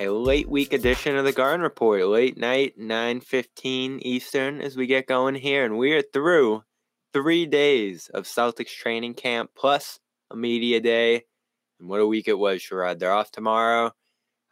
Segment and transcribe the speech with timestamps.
[0.00, 5.06] A late week edition of the Garden Report, late night, 9:15 Eastern as we get
[5.06, 6.62] going here and we are through
[7.12, 11.26] 3 days of Celtics training camp plus a media day.
[11.78, 12.98] And what a week it was, Sherrod.
[12.98, 13.92] They're off tomorrow.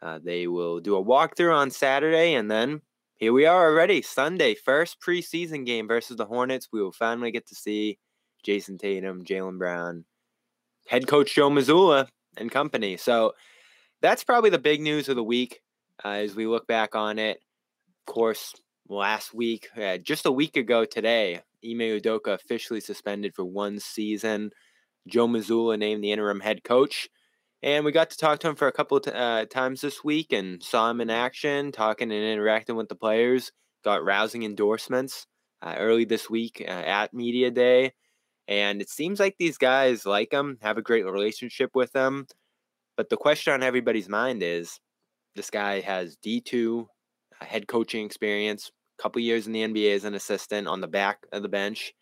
[0.03, 2.83] Uh, they will do a walkthrough on Saturday and then
[3.15, 6.69] here we are already, Sunday, first preseason game versus the Hornets.
[6.71, 7.97] We will finally get to see
[8.45, 10.05] Jayson Tatum, Jaylen Brown,
[10.85, 12.97] head coach Joe Mazzulla and company.
[12.97, 13.33] So
[14.01, 15.61] that's probably the big news of the week
[16.03, 17.39] uh, as we look back on it.
[18.07, 18.53] Of course,
[18.87, 24.51] last week, uh, just a week ago today, Ime Udoka officially suspended for one season.
[25.07, 27.09] Joe Mazzulla named the interim head coach.
[27.61, 30.03] And we got to talk to him for a couple of t- uh, times this
[30.03, 33.51] week and saw him in action, talking and interacting with the players.
[33.83, 35.27] Got rousing endorsements
[35.61, 37.93] uh, early this week uh, at Media Day.
[38.47, 42.27] And it seems like these guys like him, have a great relationship with him.
[42.99, 44.77] But the question on everybody's mind is
[45.33, 50.03] this guy has D2 uh, head coaching experience, a couple years in the NBA as
[50.03, 51.93] an assistant on the back of the bench.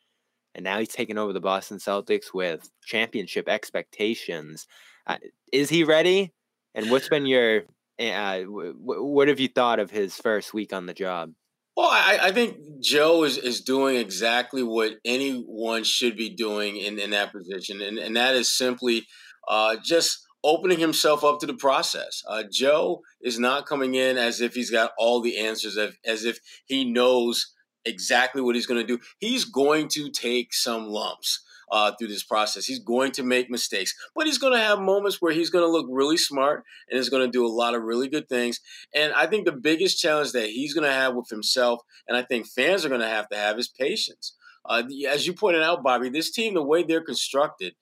[0.55, 4.65] And now he's taking over the Boston Celtics with championship expectations.
[5.05, 5.17] Uh,
[5.53, 6.33] is he ready?
[6.73, 7.65] And what's been your,
[7.99, 11.31] uh, w- w- what have you thought of his first week on the job?
[11.75, 16.97] Well, I, I think Joe is, is doing exactly what anyone should be doing in,
[16.97, 19.05] in that position, and, and that is simply
[19.47, 22.23] uh, just opening himself up to the process.
[22.25, 26.39] Uh, Joe is not coming in as if he's got all the answers, as, if
[26.65, 27.53] he knows
[27.83, 29.03] exactly what he's going to do.
[29.19, 31.43] He's going to take some lumps.
[31.69, 35.21] Uh, through this process, he's going to make mistakes, but he's going to have moments
[35.21, 37.83] where he's going to look really smart and is going to do a lot of
[37.83, 38.61] really good things.
[38.95, 42.21] And I think the biggest challenge that he's going to have with himself, and I
[42.21, 44.33] think fans are going to have to have, is patience.
[44.63, 47.75] Uh, as you pointed out, Bobby, this team, the way they're constructed,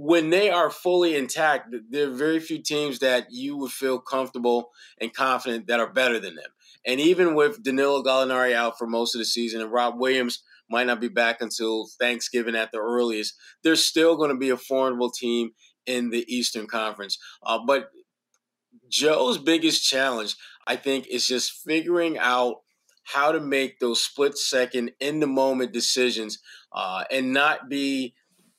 [0.00, 4.70] when they are fully intact, there are very few teams that you would feel comfortable
[5.00, 6.50] and confident that are better than them.
[6.86, 10.86] And even with Danilo Gallinari out for most of the season and Rob Williams might
[10.86, 15.10] not be back until Thanksgiving at the earliest, they're still going to be a formidable
[15.10, 15.50] team
[15.84, 17.18] in the Eastern Conference.
[17.42, 17.90] Uh, but
[18.88, 22.58] Joe's biggest challenge, I think, is just figuring out
[23.02, 26.38] how to make those split second, in the moment decisions
[26.72, 28.14] uh, and not be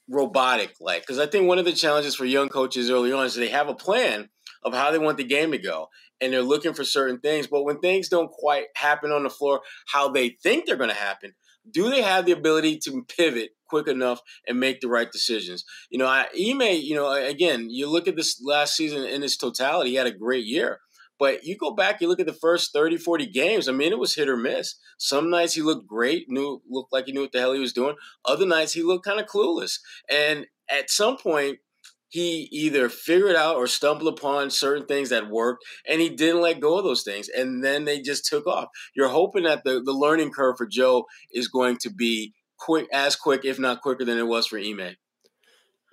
[0.10, 1.02] robotic like.
[1.02, 3.70] Because I think one of the challenges for young coaches early on is they have
[3.70, 4.30] a plan
[4.64, 5.88] of how they want the game to go
[6.22, 7.48] and they're looking for certain things.
[7.48, 10.96] But when things don't quite happen on the floor how they think they're going to
[10.96, 11.34] happen,
[11.72, 15.64] do they have the ability to pivot quick enough and make the right decisions?
[15.90, 19.38] You know, I, Ime, you know, again, you look at this last season in its
[19.38, 20.80] totality, he had a great year.
[21.20, 23.68] But you go back, you look at the first 30, 40 games.
[23.68, 24.76] I mean, it was hit or miss.
[24.98, 27.74] Some nights he looked great, knew looked like he knew what the hell he was
[27.74, 27.96] doing.
[28.26, 29.80] Other nights he looked kind of clueless.
[30.10, 31.60] And at some point,
[32.08, 36.60] he either figured out or stumbled upon certain things that worked and he didn't let
[36.60, 39.94] go of those things and then they just took off you're hoping that the, the
[39.94, 44.18] learning curve for joe is going to be quick as quick if not quicker than
[44.18, 44.96] it was for ime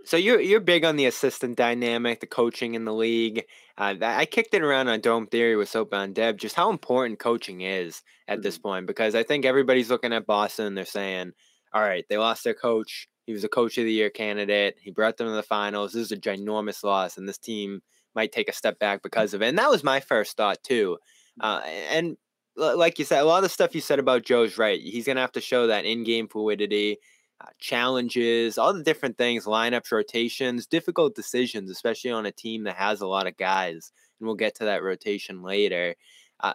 [0.07, 3.43] so you're you're big on the assistant dynamic, the coaching in the league.
[3.79, 7.19] Uh, I kicked it around on Dome Theory with Soap on Deb, just how important
[7.19, 8.63] coaching is at this Mm-hmm.
[8.63, 8.87] point.
[8.87, 11.33] Because I think everybody's looking at Boston, they're saying,
[11.75, 13.09] "All right, they lost their coach.
[13.27, 14.77] He was a coach of the year candidate.
[14.81, 15.93] He brought them to the finals.
[15.93, 17.83] This is a ginormous loss, and this team
[18.15, 20.99] might take a step back because of it." And that was my first thought too.
[21.41, 22.17] Uh, and
[22.57, 24.81] like you said, a lot of the stuff you said about Joe's right.
[24.81, 26.99] He's gonna have to show that in-game fluidity
[27.41, 32.77] uh, challenges, all the different things, lineups, rotations, difficult decisions, especially on a team that
[32.77, 33.93] has a lot of guys.
[34.19, 35.95] And we'll get to that rotation later.
[36.41, 36.55] Uh,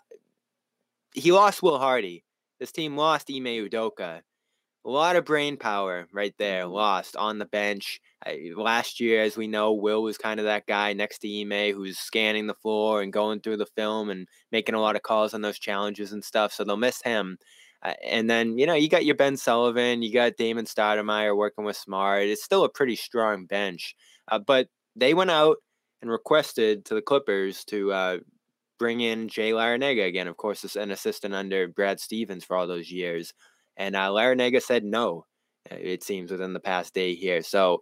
[1.14, 2.24] he lost Will Hardy.
[2.60, 4.22] This team lost Ime Udoka.
[4.86, 6.74] a lot of brain power right there Mm-hmm.
[6.74, 8.02] lost on the bench.
[8.26, 11.74] I, last year, as we know, Will was kind of that guy next to Ime
[11.76, 15.34] who's scanning the floor and going through the film and making a lot of calls
[15.34, 16.54] on those challenges and stuff.
[16.54, 17.38] So they'll miss him.
[17.84, 21.66] Uh, and then, you know, you got your Ben Sullivan, you got Damon Stoudemire working
[21.66, 22.24] with Smart.
[22.24, 23.96] It's still a pretty strong bench.
[24.28, 25.58] Uh, but they went out
[26.02, 28.18] and requested to the Clippers to uh,
[28.78, 32.68] bring in Jay Larranaga again, of course, as an assistant under Brad Stevens for all
[32.68, 33.34] those years.
[33.78, 35.26] And uh, Larranaga said no,
[35.72, 37.42] uh, it seems, within the past day here.
[37.42, 37.82] So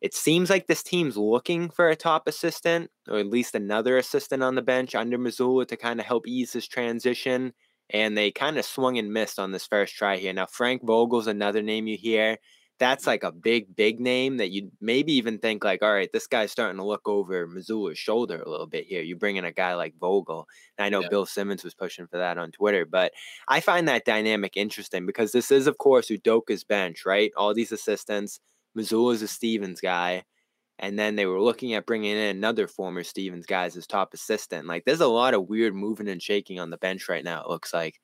[0.00, 4.42] it seems like this team's looking for a top assistant, or at least another assistant
[4.42, 7.52] on the bench under Mazzulla to kind of help ease this transition.
[7.92, 10.32] And they kind of swung and missed on this first try here.
[10.32, 12.38] Now, Frank Vogel's another name you hear.
[12.78, 16.26] That's like a big, big name that you'd maybe even think like, all right, this
[16.26, 19.02] guy's starting to look over Mazzulla's shoulder a little bit here.
[19.02, 20.48] You bring in a guy like Vogel.
[20.78, 21.08] And I know Yeah.
[21.08, 23.12] Bill Simmons was pushing for that on Twitter, but
[23.46, 27.30] I find that dynamic interesting because this is, of course, Udoka's bench, right?
[27.36, 28.40] All these assistants.
[28.76, 30.24] Mazzulla's a Stevens guy.
[30.78, 34.14] And then they were looking at bringing in another former Stevens guy as his top
[34.14, 34.66] assistant.
[34.66, 37.48] Like, there's a lot of weird moving and shaking on the bench right now, it
[37.48, 38.00] looks like.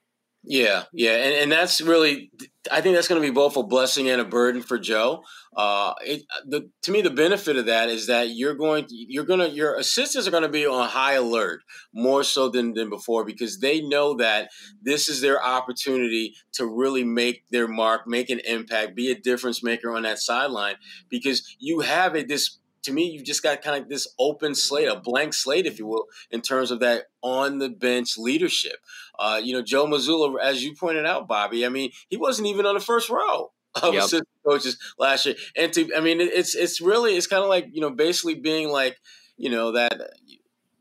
[0.51, 2.31] Yeah, yeah, and, and that's really,
[2.73, 5.23] I think that's going to be both a blessing and a burden for Joe.
[5.55, 9.27] Uh, it, the, to me, the benefit of that is that you're going, to, you're
[9.27, 11.61] going to, your assistants are going to be on high alert
[11.93, 14.49] more so than than before because they know that
[14.81, 19.63] this is their opportunity to really make their mark, make an impact, be a difference
[19.63, 20.77] maker on that sideline
[21.11, 22.59] because you have a this.
[22.89, 25.87] To me, you've just got kind of this open slate, a blank slate, if you
[25.87, 28.77] will, in terms of that on the bench leadership.
[29.19, 31.65] Uh, you know, Joe Mazzulla, as you pointed out, Bobby.
[31.67, 33.53] I mean, he wasn't even on the first row
[33.83, 33.99] of Yep.
[33.99, 35.37] assistant coaches last year.
[35.57, 38.71] And to, I mean, it's it's really it's kind of like you know, basically being
[38.71, 38.97] like
[39.37, 39.93] you know that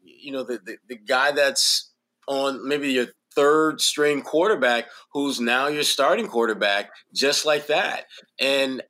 [0.03, 1.91] you know the the, the guy that's
[2.27, 8.05] on maybe your third string quarterback who's now your starting quarterback just like that
[8.39, 8.81] and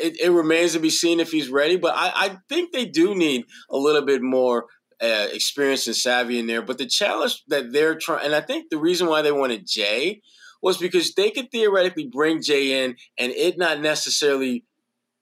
[0.00, 3.14] it, it remains to be seen if he's ready but I, I think they do
[3.14, 4.66] need a little bit more
[5.02, 8.70] uh, experience and savvy in there but the challenge that they're trying and i think
[8.70, 10.20] the reason why they wanted jay
[10.62, 14.64] was because they could theoretically bring jay in and it not necessarily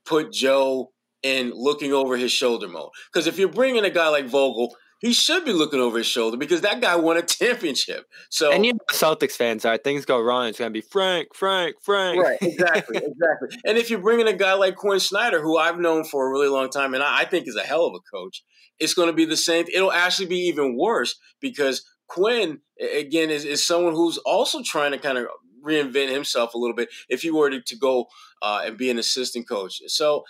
[0.04, 0.90] put joe
[1.22, 2.90] in looking over his shoulder mode.
[3.12, 6.36] Because if you're bringing a guy like vogel he should be looking over his shoulder
[6.36, 8.06] because that guy won a championship.
[8.28, 10.46] So And you know, Celtics fans are things go wrong.
[10.46, 12.22] It's going to be Frank, Frank, Frank.
[12.22, 13.58] Right, exactly, exactly.
[13.64, 16.48] And if you're bringing a guy like Quin Snyder, who I've known for a really
[16.48, 18.44] long time, and I, I think is a hell of a coach,
[18.78, 19.66] it's going to be the same.
[19.72, 24.98] It'll actually be even worse because Quin, again, is, is someone who's also trying to
[24.98, 25.26] kind of
[25.64, 28.06] reinvent himself a little bit if he were to, to go
[28.42, 29.80] uh, and be an assistant coach.
[29.88, 30.24] So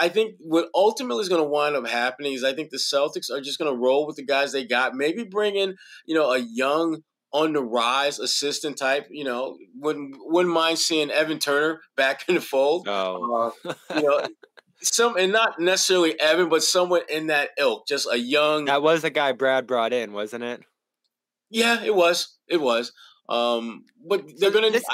[0.00, 3.30] I, think what ultimately is going to wind up happening is I think the Celtics
[3.30, 5.76] are just going to roll with the guys they got, maybe bring in,
[6.06, 7.02] you know, a young
[7.32, 9.06] on the rise assistant type.
[9.10, 12.88] You know, wouldn't wouldn't mind seeing Evan Turner back in the fold.
[12.88, 13.52] Oh.
[13.64, 14.26] Uh, you know,
[14.82, 18.66] some and not necessarily Evan, but someone in that ilk, just a young.
[18.66, 20.62] that was the guy Brad brought in, wasn't it?
[21.50, 22.36] Yeah, it was.
[22.48, 22.92] It was.
[23.28, 24.70] Um, but they're gonna.
[24.70, 24.84] This-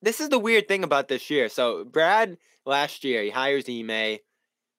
[0.00, 1.48] This is the weird thing about this year.
[1.48, 4.18] So Brad last year he hires Ime,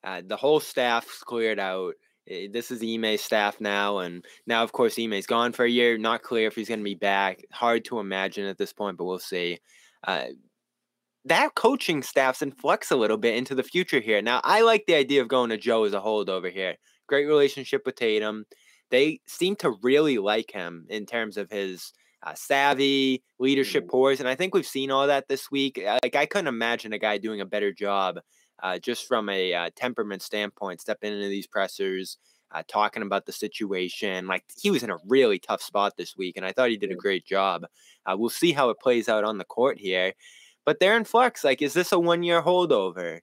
[0.03, 1.95] uh, the whole staff's cleared out.
[2.29, 5.97] Eh, This is Ime's staff now, and now of course Ime's gone for a year.
[5.97, 7.41] Not clear if he's going to be back.
[7.51, 9.59] Hard to imagine at this point, but we'll see.
[10.07, 10.27] Uh,
[11.25, 14.21] that coaching staff's in flux a little bit into the future here.
[14.21, 16.75] Now I like the idea of going to Joe as a holdover here.
[17.07, 18.45] Great relationship with Tatum.
[18.89, 21.91] They seem to really like him in terms of his
[22.23, 25.77] uh, savvy, leadership poise, and I think we've seen all that this week.
[25.79, 28.19] Uh, Like I couldn't imagine a guy doing a better job,
[28.61, 32.17] uh, just from a uh, temperament standpoint, stepping into these pressers,
[32.51, 34.27] uh, talking about the situation.
[34.27, 36.91] Like he was in a really tough spot this week, and I thought he did
[36.91, 37.65] a great job.
[38.05, 40.13] Uh, we'll see how it plays out on the court here,
[40.65, 41.43] but they're in flux.
[41.43, 43.19] Like, is this a one-year holdover?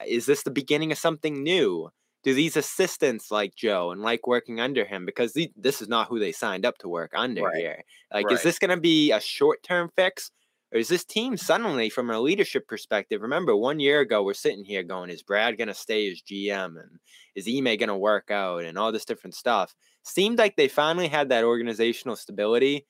[0.00, 1.90] Uh, Is this the beginning of something new?
[2.24, 5.06] Do these assistants like Joe and like working under him?
[5.06, 7.54] Because the, this is not who they signed up to work under Right.
[7.54, 7.84] here.
[8.12, 8.34] Like, Right.
[8.34, 10.30] is this going to be a short term fix?
[10.72, 13.22] Or is this team suddenly, from a leadership perspective?
[13.22, 16.76] Remember, one year ago, we're sitting here going, is Brad going to stay as GM?
[16.78, 16.98] And
[17.34, 18.64] is Ime going to work out?
[18.64, 19.74] And all this different stuff.
[20.02, 22.86] Seemed like they finally had that organizational stability.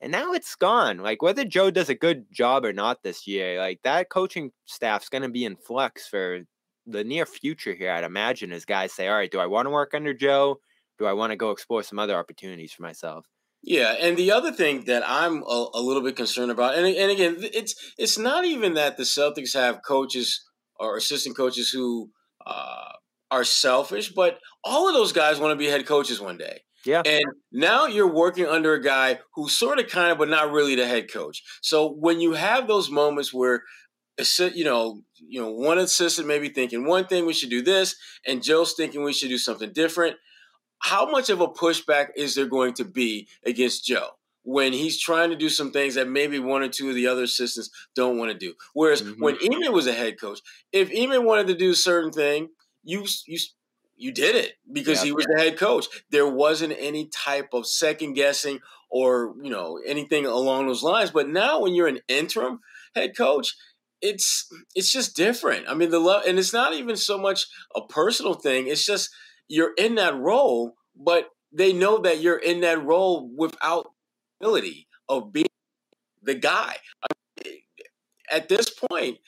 [0.00, 0.98] And now it's gone.
[0.98, 5.08] Like, whether Joe does a good job or not this year, like, that coaching staff's
[5.08, 6.42] going to be in flux for
[6.86, 9.70] the near future here, I'd imagine, is guys say, all right, do I want to
[9.70, 10.60] work under Joe?
[10.98, 13.26] Do I want to go explore some other opportunities for myself?
[13.62, 17.10] Yeah, and the other thing that I'm a, a little bit concerned about, and and
[17.10, 20.44] again, it's it's not even that the Celtics have coaches
[20.78, 22.10] or assistant coaches who
[22.46, 22.92] uh,
[23.30, 26.60] are selfish, but all of those guys want to be head coaches one day.
[26.84, 27.02] Yeah.
[27.04, 30.76] And now you're working under a guy who's sort of kind of, but not really
[30.76, 31.42] the head coach.
[31.60, 33.64] So when you have those moments where
[34.54, 37.96] you know, you know, one assistant maybe thinking one thing we should do this,
[38.26, 40.16] and Joe's thinking we should do something different.
[40.78, 44.10] How much of a pushback is there going to be against Joe
[44.42, 47.24] when he's trying to do some things that maybe one or two of the other
[47.24, 48.54] assistants don't want to do?
[48.74, 49.22] Whereas mm-hmm.
[49.22, 50.40] when Ime was a head coach,
[50.72, 52.48] if Ime wanted to do a certain thing,
[52.84, 53.38] you you
[53.96, 55.86] you did it because yeah, he was the head coach.
[56.10, 61.10] There wasn't any type of second guessing or you know anything along those lines.
[61.10, 62.60] But now, when you're an interim
[62.94, 63.54] head coach,
[64.06, 65.68] it's it's just different.
[65.68, 68.68] I mean, the love, and it's not even so much a personal thing.
[68.68, 69.10] It's just
[69.48, 73.88] you're in that role, but they know that you're in that role without
[74.40, 75.46] ability of being
[76.22, 76.76] the guy.
[77.02, 77.06] I
[77.44, 77.54] mean,
[78.30, 79.18] at this point,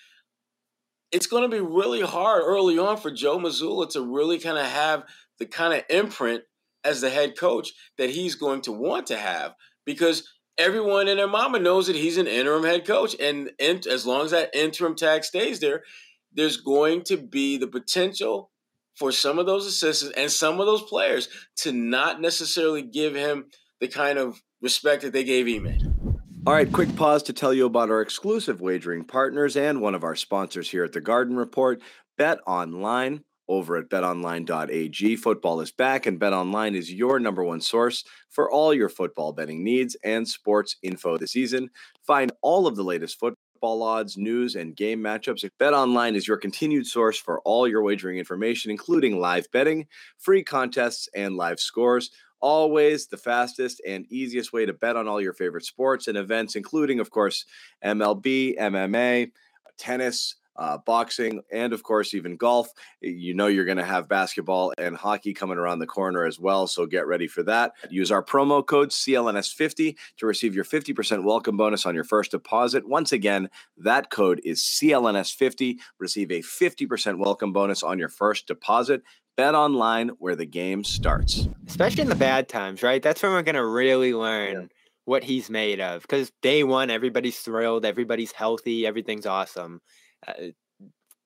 [1.10, 4.66] it's going to be really hard early on for Joe Mazzulla to really kind of
[4.66, 5.04] have
[5.38, 6.42] the kind of imprint
[6.84, 9.54] as the head coach that he's going to want to have
[9.84, 13.16] because everyone and their mama knows that he's an interim head coach.
[13.20, 15.84] And, as long as that interim tag stays there,
[16.32, 18.50] there's going to be the potential
[18.96, 23.46] for some of those assistants and some of those players to not necessarily give him
[23.80, 26.18] the kind of respect that they gave Ime.
[26.46, 30.02] All right, quick pause to tell you about our exclusive wagering partners and one of
[30.02, 31.80] our sponsors here at the Garden Report,
[32.16, 33.22] Bet Online.
[33.48, 38.74] Over at betonline.ag, football is back, and BetOnline is your number one source for all
[38.74, 41.70] your football betting needs and sports info this season.
[42.06, 45.48] Find all of the latest football odds, news, and game matchups.
[45.58, 49.86] BetOnline is your continued source for all your wagering information, including live betting,
[50.18, 52.10] free contests, and live scores.
[52.40, 56.54] Always the fastest and easiest way to bet on all your favorite sports and events,
[56.54, 57.46] including, of course,
[57.82, 59.30] MLB, MMA,
[59.78, 62.68] tennis, uh, boxing, and of course, even golf.
[63.00, 66.66] You know, you're going to have basketball and hockey coming around the corner as well.
[66.66, 67.72] So get ready for that.
[67.88, 72.88] Use our promo code CLNS50 to receive your 50% welcome bonus on your first deposit.
[72.88, 73.48] Once again,
[73.78, 75.76] that code is CLNS50.
[75.98, 79.02] Receive a 50% welcome bonus on your first deposit.
[79.36, 81.46] Bet online where the game starts.
[81.68, 83.00] Especially in the bad times, right?
[83.00, 84.66] That's when we're going to really learn yeah.
[85.04, 86.02] what he's made of.
[86.02, 89.80] Because day one, everybody's thrilled, everybody's healthy, everything's awesome.
[90.26, 90.48] Uh,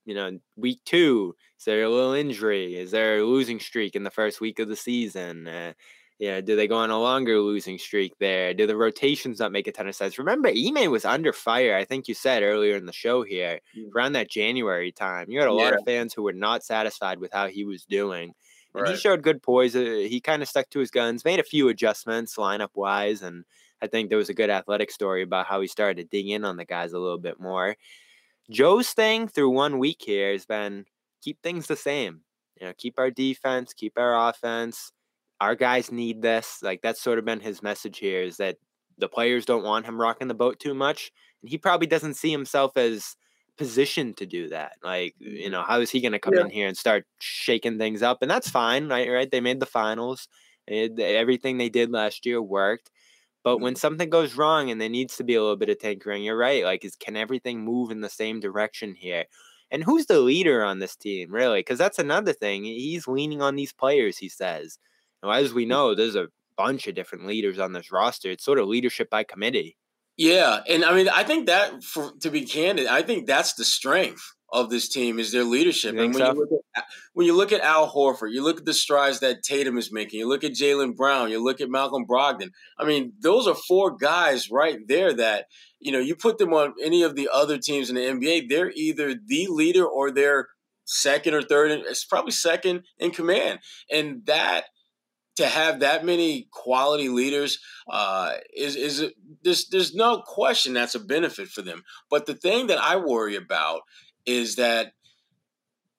[0.04, 2.76] you know, week two, is there a little injury?
[2.76, 5.46] Is there a losing streak in the first week of the season?
[5.46, 5.72] Uh,
[6.18, 8.54] yeah, do they go on a longer losing streak there?
[8.54, 10.18] Do the rotations not make a ton of sense?
[10.18, 11.76] Remember, Ime was under fire.
[11.76, 13.92] I think you said earlier in the show here, mm.
[13.94, 15.30] around that January time.
[15.30, 15.64] You had a yeah.
[15.64, 18.34] lot of fans who were not satisfied with how he was doing.
[18.74, 18.92] And right.
[18.92, 19.74] he showed good poise.
[19.74, 23.22] Uh, he kind of stuck to his guns, made a few adjustments lineup wise.
[23.22, 23.44] And
[23.80, 26.44] I think there was a good athletic story about how he started to dig in
[26.44, 27.76] on the guys a little bit more.
[28.52, 30.84] Joe's thing through one week here has been
[31.22, 32.20] keep things the same.
[32.60, 34.92] You know, keep our defense, keep our offense
[35.42, 36.60] our guys need this.
[36.62, 38.58] Like that's sort of been his message here is that
[38.96, 41.10] the players don't want him rocking the boat too much.
[41.42, 43.16] And he probably doesn't see himself as
[43.58, 44.74] positioned to do that.
[44.84, 45.50] Like, you mm-hmm.
[45.50, 46.42] know, how is he going to come yeah.
[46.42, 48.22] in here and start shaking things up?
[48.22, 49.10] And that's fine, right?
[49.10, 49.28] Right?
[49.28, 50.28] They made the finals.
[50.68, 52.92] It, everything they did last year worked.
[53.44, 53.78] But when mm-hmm.
[53.78, 56.64] something goes wrong and there needs to be a little bit of tinkering, you're right.
[56.64, 59.24] Like, is can everything move in the same direction here?
[59.70, 61.60] And who's the leader on this team, really?
[61.60, 62.64] Because that's another thing.
[62.64, 64.78] He's leaning on these players, he says.
[65.22, 68.30] Now, as we know, there's a bunch of different leaders on this roster.
[68.30, 69.76] It's sort of leadership by committee.
[70.18, 73.64] Yeah, and I mean, I think that, for, to be candid, I think that's the
[73.64, 74.22] strength
[74.52, 75.96] of this team is their leadership.
[75.96, 76.32] And when, so?
[76.32, 79.42] you look at, when you look at Al Horford, you look at the strides that
[79.42, 82.50] Tatum is making, you look at Jaylen Brown, you look at Malcolm Brogdon.
[82.78, 85.46] I mean, those are four guys right there that,
[85.80, 88.72] you know, you put them on any of the other teams in the NBA, they're
[88.74, 90.48] either the leader or they're
[90.84, 91.70] second or third.
[91.70, 93.60] It's probably second in command.
[93.90, 94.64] And that–
[95.36, 97.58] to have that many quality leaders
[97.90, 99.10] uh, is is
[99.42, 101.82] there's there's no question that's a benefit for them.
[102.10, 103.82] But the thing that I worry about
[104.26, 104.92] is that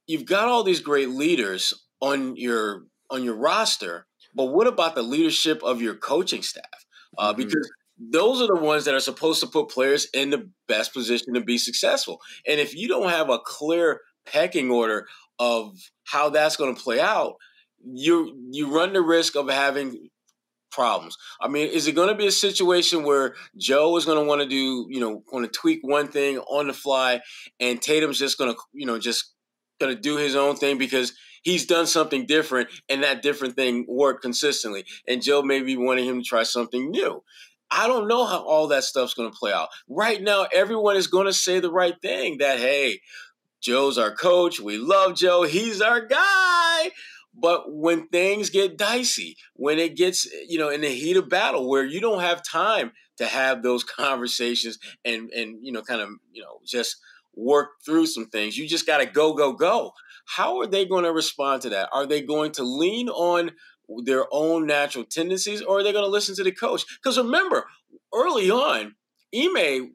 [0.08, 5.04] you've got all these great leaders on your on your roster, but what about the
[5.04, 6.64] leadership of your coaching staff?
[7.18, 7.44] Uh, mm-hmm.
[7.44, 11.34] Because those are the ones that are supposed to put players in the best position
[11.34, 12.20] to be successful.
[12.48, 15.08] And if you don't have a clear pecking order
[15.40, 17.36] of how that's going to play out,
[17.86, 20.10] you you run the risk of having
[20.74, 21.16] problems.
[21.40, 24.42] I mean, is it going to be a situation where Joe is going to want
[24.42, 27.22] to do, you know, want to tweak one thing on the fly,
[27.60, 29.34] and Tatum's just going to, you know, just
[29.80, 31.14] going to do his own thing because
[31.44, 36.06] he's done something different, and that different thing worked consistently, and Joe may be wanting
[36.06, 37.24] him to try something new.
[37.72, 39.70] I don't know how all that stuff's going to play out.
[39.90, 43.00] Right now, everyone is going to say the right thing that, hey,
[43.62, 44.60] Joe's our coach.
[44.60, 45.44] We love Joe.
[45.44, 46.92] He's our guy.
[47.34, 51.68] But when things get dicey, when it gets, you know, in the heat of battle
[51.68, 56.10] where you don't have time to have those conversations and and you know, kind of,
[56.32, 56.98] you know, just
[57.36, 58.58] work through some things.
[58.58, 59.94] You just got to go, go, go.
[60.26, 61.90] How are they going to respond to that?
[61.92, 63.52] Are they going to lean on
[64.06, 66.86] their own natural tendencies or are they going to listen to the coach?
[67.02, 67.66] Because remember,
[68.14, 68.96] early on,
[69.36, 69.94] Ime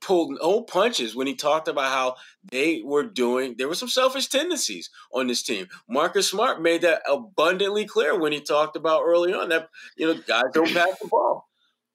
[0.00, 2.16] pulled no punches when he talked about how
[2.50, 3.54] they were doing.
[3.56, 5.68] There were some selfish tendencies on this team.
[5.88, 10.20] Marcus Smart made that abundantly clear when he talked about early on that you know
[10.26, 11.48] guys don't pass the ball.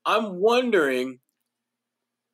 [0.06, 1.20] I'm wondering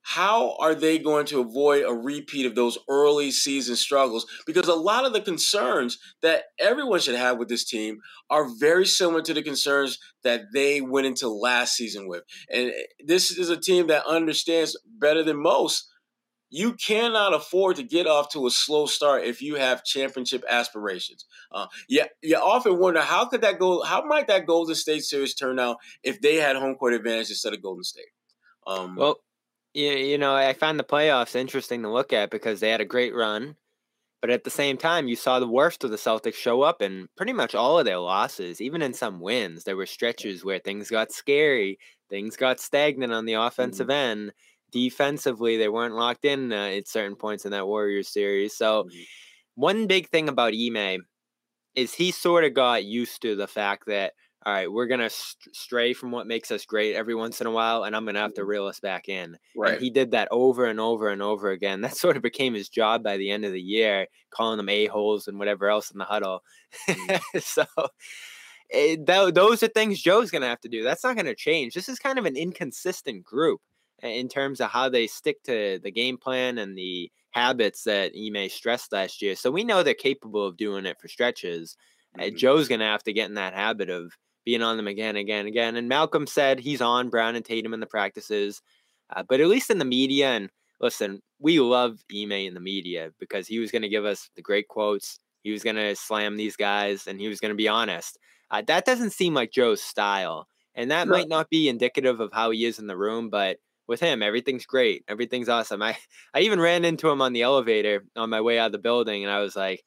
[0.04, 4.26] how are they going to avoid a repeat of those early season struggles?
[4.46, 8.86] Because a lot of the concerns that everyone should have with this team are very
[8.86, 12.24] similar to the concerns that they went into last season with.
[12.52, 15.90] And eh, this is a team that understands better than most.
[16.50, 21.26] You cannot afford to get off to a slow start if you have championship aspirations.
[21.52, 23.82] Uh, yeah, you often wonder how could that go?
[23.82, 27.54] How might that Golden State series turn out if they had home court advantage instead
[27.54, 28.06] of Golden State?
[28.68, 29.18] Um, well,
[29.74, 32.86] you, you know, I find the playoffs interesting to look at because they had a
[32.86, 33.56] great run,
[34.22, 37.08] but at the same time, you saw the worst of the Celtics show up in
[37.18, 39.64] pretty much all of their losses, even in some wins.
[39.64, 41.78] There were stretches where things got scary,
[42.10, 44.22] things got stagnant on the offensive mm-hmm.
[44.22, 44.34] end.
[44.72, 48.56] Defensively, they weren't locked in uh, at certain points in that Warriors series.
[48.56, 49.02] So, mm-hmm.
[49.56, 51.06] one big thing about Ime
[51.76, 54.14] is he sort of got used to the fact that
[54.46, 57.52] all right, we're gonna st- stray from what makes us great every once in a
[57.52, 58.50] while, and I'm gonna have to mm-hmm.
[58.50, 59.38] reel us back in.
[59.56, 59.74] Right.
[59.74, 61.82] And he did that over and over and over again.
[61.94, 64.88] That sort of became his job by the end of the year, calling them a
[64.88, 66.44] holes and whatever else in the huddle.
[66.88, 67.40] Mm-hmm.
[67.40, 67.66] so.
[68.70, 70.84] It, eh, th- those are things Joe's going to have to do.
[70.84, 71.74] That's not going to change.
[71.74, 73.62] This is kind of an inconsistent group
[74.02, 78.50] in terms of how they stick to the game plan and the habits that Ime
[78.50, 79.36] stressed last year.
[79.36, 81.76] So we know they're capable of doing it for stretches.
[82.18, 82.36] Uh, mm-hmm.
[82.36, 84.14] Uh, Joe's going to have to get in that habit of
[84.46, 85.76] being on them again, again, again.
[85.76, 88.62] And Malcolm said he's on Brown and Tatum in the practices,
[89.16, 90.30] uh, but at least in the media.
[90.30, 90.50] And
[90.82, 94.42] listen, we love Ime in the media because he was going to give us the
[94.42, 95.20] great quotes.
[95.44, 98.18] He was going to slam these guys, and he was going to be honest.
[98.50, 102.52] Uh, that doesn't seem like Joe's style, and that might not be indicative of how
[102.52, 105.04] he is in the room, but with him, everything's great.
[105.08, 105.82] Everything's awesome.
[105.82, 105.98] I,
[106.34, 109.24] I even ran into him on the elevator on my way out of the building,
[109.24, 109.84] and I was like,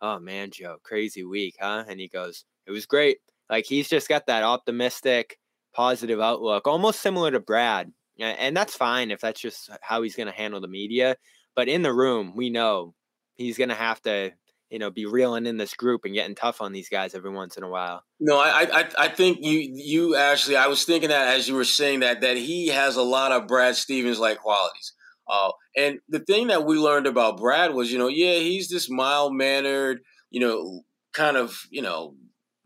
[0.00, 3.18] "Oh man, Joe, crazy week, huh?" And he goes, "It was great."
[3.50, 5.38] Like he's just got that optimistic,
[5.74, 7.92] positive outlook, almost similar to Brad.
[8.18, 11.16] And that's fine if that's just how he's going to handle the media.
[11.56, 12.94] But in the room, we know
[13.34, 14.32] he's going to have to,
[14.68, 17.56] you know, be reeling in this group and getting tough on these guys every once
[17.56, 18.04] in a while.
[18.20, 21.64] No, I, I, I think you, you actually, I was thinking that as you were
[21.64, 24.92] saying that, that he has a lot of Brad Stevens like qualities.
[25.28, 28.90] Uh, and the thing that we learned about Brad was, you know, yeah, he's this
[28.90, 30.82] mild mannered, you know,
[31.14, 32.14] kind of, you know,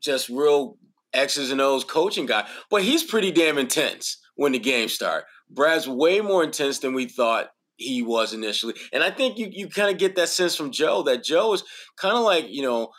[0.05, 0.77] just real
[1.13, 5.25] X's and O's coaching guy, but he's pretty damn intense when the game start.
[5.51, 9.69] Brad's way more intense than we thought he was initially, and I think you you
[9.69, 11.65] kind of get that sense from Joe that Joe is
[11.97, 12.91] kind of like you know,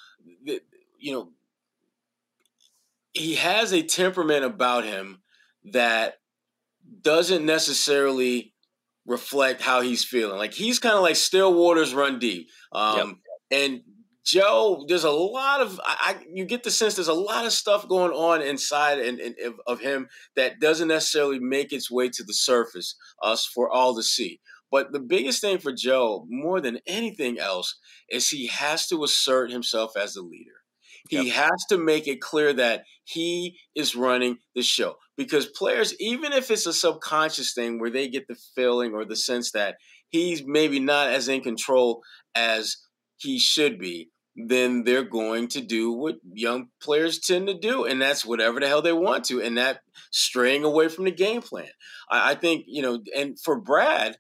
[0.44, 0.62] the,
[1.00, 1.30] you know,
[3.13, 5.22] he has a temperament about him
[5.72, 6.15] that
[7.02, 8.54] doesn't necessarily
[9.06, 10.38] reflect how he's feeling.
[10.38, 12.50] Like he's kind of like still waters run deep.
[12.72, 13.62] Um, yep.
[13.62, 13.82] And
[14.25, 17.88] Joe, there's a lot of I, you get the sense there's a lot of stuff
[17.88, 19.35] going on inside and, and,
[19.67, 24.01] of him that doesn't necessarily make its way to the surface us for all to
[24.01, 24.39] see.
[24.71, 27.77] But the biggest thing for Joe, more than anything else,
[28.09, 30.51] is he has to assert himself as the leader.
[31.07, 31.35] He yep.
[31.35, 34.95] has to make it clear that he is running the show.
[35.17, 39.15] Because players, even if it's a subconscious thing where they get the feeling or the
[39.15, 39.75] sense that
[40.09, 42.01] he's maybe not as in control
[42.33, 42.77] as
[43.17, 48.02] he should be, then they're going to do what young players tend to do, and
[48.02, 51.69] that's whatever the hell they want to, and that straying away from the game plan.
[52.10, 54.17] I, I think you know, and for Brad,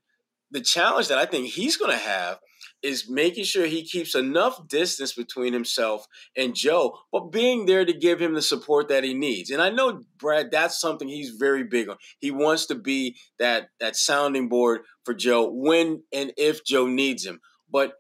[0.51, 2.39] the challenge that I think he's going to have
[2.81, 6.05] is making sure he keeps enough distance between himself
[6.37, 9.49] and Joe, but being there to give him the support that he needs.
[9.49, 11.97] And I know Brad, that's something he's very big on.
[12.19, 17.25] He wants to be that that sounding board for Joe when and if Joe needs
[17.25, 17.39] him.
[17.69, 17.93] But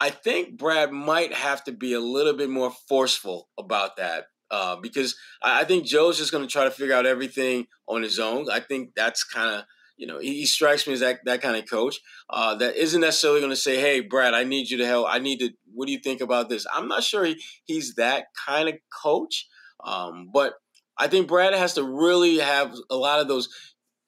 [0.00, 4.76] I think Brad might have to be a little bit more forceful about that uh,
[4.76, 8.18] because I, I, think Joe's just going to try to figure out everything on his
[8.18, 8.50] own.
[8.50, 9.64] I think that's kind of
[9.96, 13.00] you know he, he, strikes me as that that kind of coach uh, that isn't
[13.00, 15.06] necessarily going to say, "Hey, Brad, I need you to help.
[15.08, 15.50] I need to.
[15.72, 19.48] What do you think about this?" I'm not sure he, he's that kind of coach,
[19.82, 20.54] um, but
[20.98, 23.48] I think Brad has to really have a lot of those.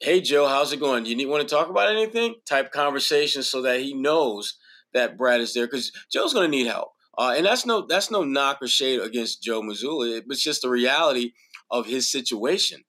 [0.01, 1.03] Hey Joe, how's it going?
[1.03, 2.37] Do you need, want to talk about anything?
[2.47, 4.58] Type conversations so that he knows
[4.95, 6.89] that Brad is there because Joe's going to need help.
[7.17, 10.23] Uh, and that's no that's no knock or shade against Joe Mazzulla.
[10.29, 11.33] It's just the reality
[11.71, 12.83] of his situation.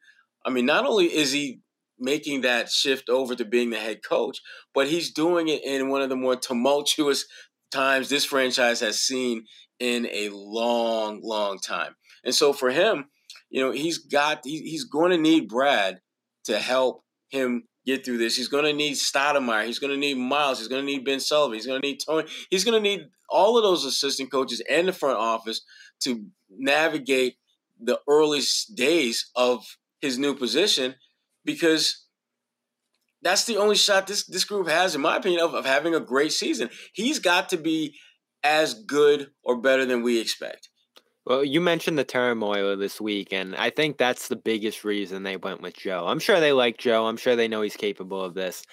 [0.46, 1.62] I mean, not only is he
[2.00, 4.40] making that shift over to being the head coach,
[4.74, 7.26] but he's doing it in one of the more tumultuous
[7.72, 9.46] times this franchise has seen
[9.80, 11.96] in a long, long time.
[12.24, 13.06] And so for him,
[13.50, 16.00] you know, he's got he's going to need Brad
[16.46, 17.64] to help him
[17.96, 18.36] get through this.
[18.36, 19.66] He's going to need Stoudemire.
[19.66, 20.60] He's going to need Miles.
[20.60, 21.56] He's going to need Ben Sullivan.
[21.56, 22.28] He's going to need Tony.
[22.50, 25.62] He's going to need all of those assistant coaches and the front office
[26.02, 27.36] to navigate
[27.80, 30.96] the earliest days of his new position
[31.46, 32.06] because
[33.22, 36.00] that's the only shot this this group has, in my opinion, of, of having a
[36.00, 36.70] great season.
[36.94, 37.96] He's got to be
[38.44, 40.70] as good or better than we expect.
[41.26, 45.38] Well, you mentioned the turmoil this week, and I think that's the biggest reason they
[45.38, 46.06] went with Joe.
[46.08, 47.06] I'm sure they like Joe.
[47.08, 48.64] I'm sure they know he's capable of this.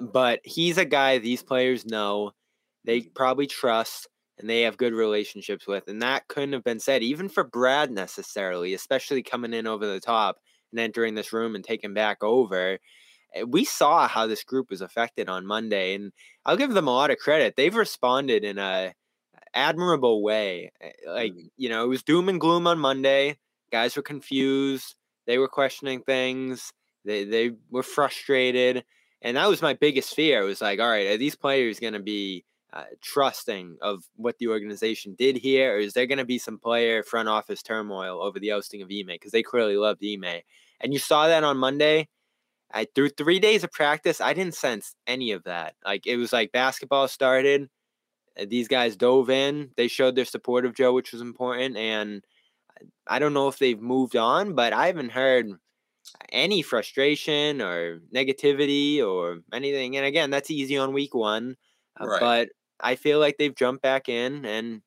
[0.00, 2.32] But he's a guy these players know,
[2.84, 5.88] they probably trust, and they have good relationships with.
[5.88, 10.00] And that couldn't have been said, even for Brad necessarily, especially coming in over the
[10.00, 10.38] top
[10.72, 12.78] and entering this room and taking back over.
[13.34, 16.12] Eh, we saw how this group was affected on Monday, and
[16.44, 17.54] I'll give them a lot of credit.
[17.56, 18.92] They've responded in a
[19.56, 20.70] admirable way.
[20.80, 21.46] Eh, like, mm-hmm.
[21.56, 23.38] you know, it was doom and gloom on Monday.
[23.72, 24.94] Guys were confused.
[25.26, 26.72] They were questioning things.
[27.04, 28.84] They they were frustrated.
[29.22, 30.42] And that was my biggest fear.
[30.42, 34.38] It was like, all right, are these players going to be uh, trusting of what
[34.38, 38.22] the organization did here, or is there going to be some player front office turmoil
[38.22, 39.06] over the ousting of Ime?
[39.08, 40.42] Because they clearly loved Ime.
[40.80, 42.08] And you saw that on Monday.
[42.72, 45.74] I, through three days of practice, I didn't sense any of that.
[45.84, 47.70] Like it was like basketball started,
[48.44, 49.70] these guys dove in.
[49.76, 51.76] They showed their support of Joe, which was important.
[51.76, 52.22] And
[53.06, 55.50] I don't know if they've moved on, but I haven't heard
[56.30, 59.96] any frustration or negativity or anything.
[59.96, 61.56] And again, that's easy on week one.
[62.00, 62.20] Uh, right.
[62.20, 62.48] But
[62.80, 64.82] I feel like they've jumped back in and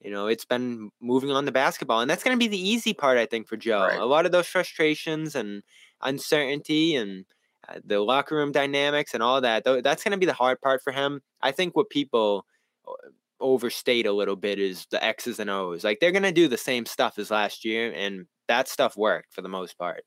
[0.00, 2.00] you know, it's been moving on the basketball.
[2.00, 3.80] And that's going to be the easy part, I think, for Joe.
[3.80, 3.98] Right.
[3.98, 5.62] A lot of those frustrations and
[6.02, 7.24] uncertainty and
[7.68, 10.82] uh, the locker room dynamics and all that, that's going to be the hard part
[10.82, 11.20] for him.
[11.42, 12.46] I think what people
[13.40, 15.84] overstate a little bit is the X's and O's.
[15.84, 19.32] Like they're going to do the same stuff as last year, and that stuff worked
[19.32, 20.04] for the most part.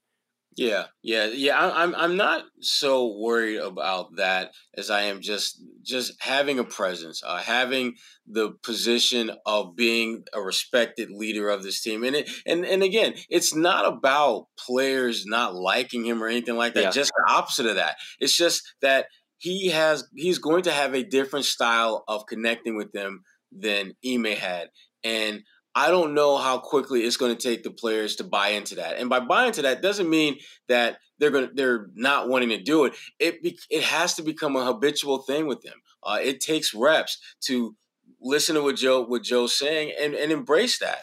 [0.58, 1.58] Yeah, yeah, yeah.
[1.58, 6.66] I, I'm I'm not so worried about that as I am just just having a
[6.66, 7.96] presence, uh, having
[8.28, 13.14] the position of being a respected leader of this team, and it and and again,
[13.30, 16.84] it's not about players not liking him or anything like that.
[16.84, 16.92] Yeah.
[16.92, 17.96] Just the opposite of that.
[18.20, 19.06] It's just that
[19.42, 24.26] he has he's going to have a different style of connecting with them than Ime
[24.26, 24.70] had,
[25.04, 28.76] and I don't know how quickly it's going to take the players to buy into
[28.76, 28.98] that.
[28.98, 32.62] And by buying into that doesn't mean that they're going to, they're not wanting to
[32.62, 32.94] do it.
[33.20, 35.82] It be, it has to become a habitual thing with them.
[36.04, 37.76] Uh, it takes reps to
[38.22, 41.00] listen to what Joe what Joe's saying and, and embrace that.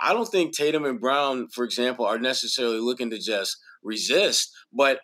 [0.00, 5.00] I don't think Tatum and Brown, for example, are necessarily looking to just resist, but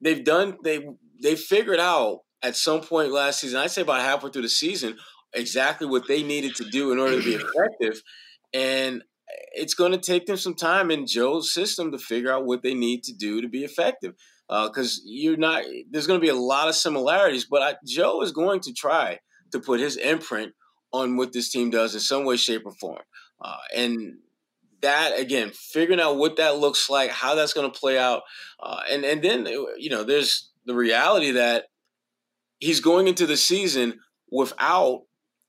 [0.00, 0.86] they've done they
[1.22, 4.96] they figured out at some point last season, I'd say about halfway through the season,
[5.32, 8.02] exactly what they needed to do in order to be effective
[8.52, 9.02] and
[9.52, 12.74] it's going to take them some time in Joe's system to figure out what they
[12.74, 14.14] need to do to be effective.
[14.48, 18.20] Because uh, you're not, there's going to be a lot of similarities, but I, Joe
[18.22, 19.20] is going to try
[19.52, 20.54] to put his imprint
[20.92, 23.02] on what this team does in some way, shape, or form.
[23.40, 24.14] Uh, and
[24.82, 28.22] that again, figuring out what that looks like, how that's going to play out,
[28.60, 31.66] uh, and and then you know, there's the reality that
[32.60, 33.98] he's going into the season
[34.30, 35.02] without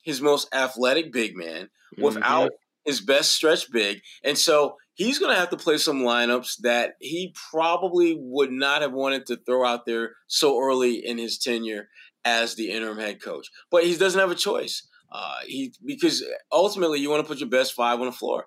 [0.03, 4.01] his most athletic big man, without mm-hmm his best stretch big.
[4.23, 8.81] And so he's going to have to play some lineups that he probably would not
[8.81, 11.87] have wanted to throw out there so early in his tenure
[12.25, 13.47] as the interim head coach.
[13.69, 14.87] But he doesn't have a choice.
[15.11, 18.45] Uh, he because ultimately you want to put your best five on the floor,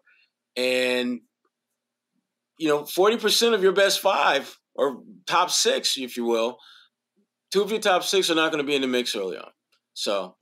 [0.56, 1.20] and
[2.58, 6.56] you know forty percent of your best five or top six, if you will,
[7.54, 9.50] two of your top six are not going to be in the mix early on.
[9.94, 10.34] So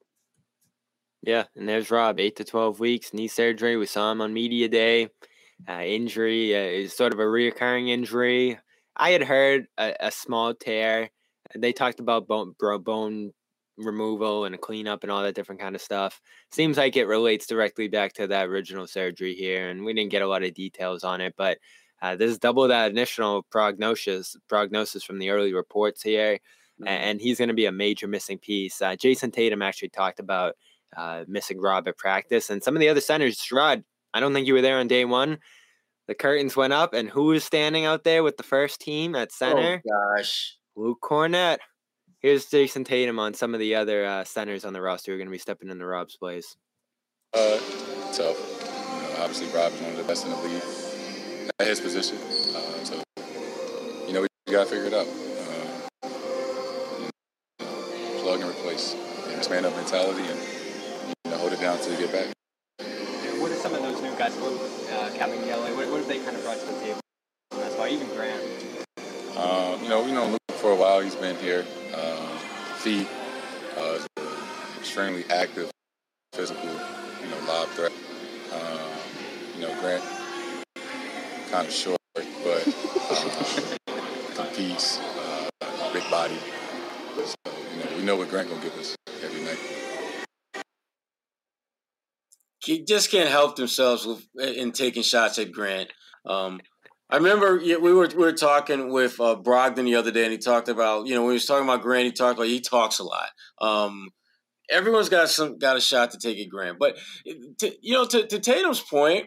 [1.23, 3.77] yeah, and there's Rob, eight to twelve weeks, knee surgery.
[3.77, 5.11] We saw him on media day.
[5.69, 8.59] Uh, injury uh, is sort of a reoccurring injury.
[8.97, 11.11] I had heard a, a small tear.
[11.55, 13.33] They talked about bone, bone
[13.77, 16.19] removal and a cleanup and all that different kind of stuff.
[16.51, 20.23] Seems like it relates directly back to that original surgery here, and we didn't get
[20.23, 21.59] a lot of details on it, but
[22.01, 26.39] uh, this is double that initial prognosis prognosis from the early reports here.
[26.87, 28.83] And he's going to be a major missing piece.
[28.83, 30.55] Uh, Jayson Tatum actually talked about
[30.97, 32.51] uh, missing Rob at practice.
[32.51, 35.05] And some of the other centers, Rod, I don't think you were there on day
[35.05, 35.39] one.
[36.09, 39.31] The curtains went up, and who was standing out there with the first team at
[39.33, 39.81] center?
[39.87, 40.59] Oh, gosh.
[40.75, 41.59] Luke Kornet.
[42.19, 45.19] Here's Jayson Tatum on some of the other uh, centers on the roster who are
[45.19, 46.57] going to be stepping into Rob's place.
[47.33, 47.59] Uh,
[48.13, 48.19] tough.
[48.19, 50.63] You know, obviously, Rob is one of the best in the league
[51.59, 52.19] at his position.
[52.55, 53.03] Uh, so,
[54.07, 55.07] you know, we got to figure it out.
[58.23, 58.95] Uh, place.
[58.95, 60.39] You know, it's man up mentality and
[61.25, 62.33] you know hold it down until you get back.
[63.41, 65.75] What are some of those new guys, uh, Kabengele?
[65.77, 67.01] What, what have they kind of brought to the table?
[67.51, 68.41] That's why even Grant.
[69.37, 71.01] Um, you know, we know Luke for a while.
[71.01, 71.67] He's been here.
[71.95, 72.39] Um,
[72.77, 73.09] feet,
[73.77, 73.99] uh,
[74.79, 75.73] extremely active,
[76.33, 77.93] physical, you know, lob threat.
[78.55, 78.91] Um,
[79.57, 80.05] you know, Grant,
[81.51, 82.67] kind of short, but
[83.11, 85.51] um, competes, uh,
[85.93, 86.39] big body.
[88.03, 89.59] So, you know, we know what Grant gonna give us every night.
[92.65, 95.93] He just can't help themselves with in taking shots at Grant.
[96.27, 96.61] Um,
[97.11, 100.39] I remember we were we were talking with uh, Brogdon the other day, and he
[100.39, 102.99] talked about you know when he was talking about Grant, he talked about he talks
[102.99, 103.29] a lot.
[103.61, 104.09] Um,
[104.71, 106.97] everyone's got some got a shot to take at Grant, but
[107.59, 109.27] to, you know to, to Tatum's point,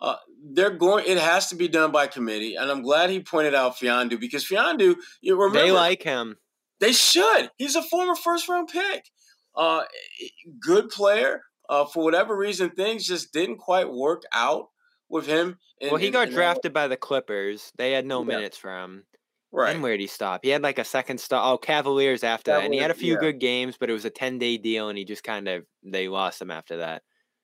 [0.00, 0.16] uh,
[0.52, 1.04] they're going.
[1.06, 4.44] It has to be done by committee, and I'm glad he pointed out Mfiondu because
[4.46, 6.36] Mfiondu, you remember they like him.
[6.80, 7.50] They should.
[7.58, 9.04] He's a former first round pick.
[9.54, 9.84] Uh,
[10.60, 11.42] good player.
[11.68, 14.66] Uh, for whatever reason, things just didn't quite work out
[15.08, 15.58] with him.
[15.80, 17.70] In, well, he got in, drafted by the Clippers.
[17.78, 18.36] They had no yeah.
[18.36, 19.04] minutes for him.
[19.52, 19.74] Right.
[19.74, 20.40] And where did he stop?
[20.42, 21.44] He had like a second stop.
[21.44, 23.20] Oh, Cavaliers after Cavaliers, that, and he had a few yeah.
[23.20, 26.08] good games, but it was a ten day deal, and he just kind of they
[26.08, 27.02] lost him after that.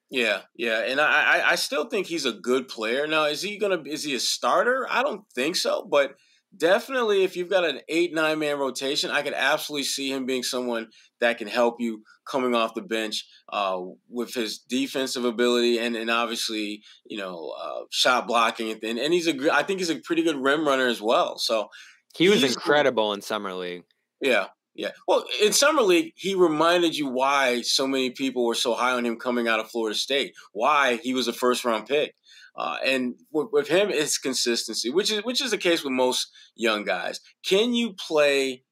[0.09, 3.07] Yeah, yeah, and I, I still think he's a good player.
[3.07, 4.87] Now, is he gonna is he a starter?
[4.89, 6.13] I don't think so, but
[6.57, 10.43] definitely if you've got an eight nine man rotation, I could absolutely see him being
[10.43, 10.87] someone
[11.19, 16.09] that can help you coming off the bench uh, with his defensive ability and and
[16.09, 20.23] obviously you know uh, shot blocking and and he's a I think he's a pretty
[20.23, 21.37] good rim runner as well.
[21.37, 21.69] So
[22.15, 23.83] he was incredible in summer league.
[24.21, 24.47] Yeah.
[24.77, 24.91] Yeah.
[25.07, 29.05] Well, in summer league, he reminded you why so many people were so high on
[29.05, 30.35] him coming out of Florida State.
[30.53, 32.13] Why he was a first round pick.
[32.57, 36.27] Uh, and with, with, him, it's consistency, which is which is the case with most
[36.55, 37.19] young guys.
[37.45, 38.63] Can you play?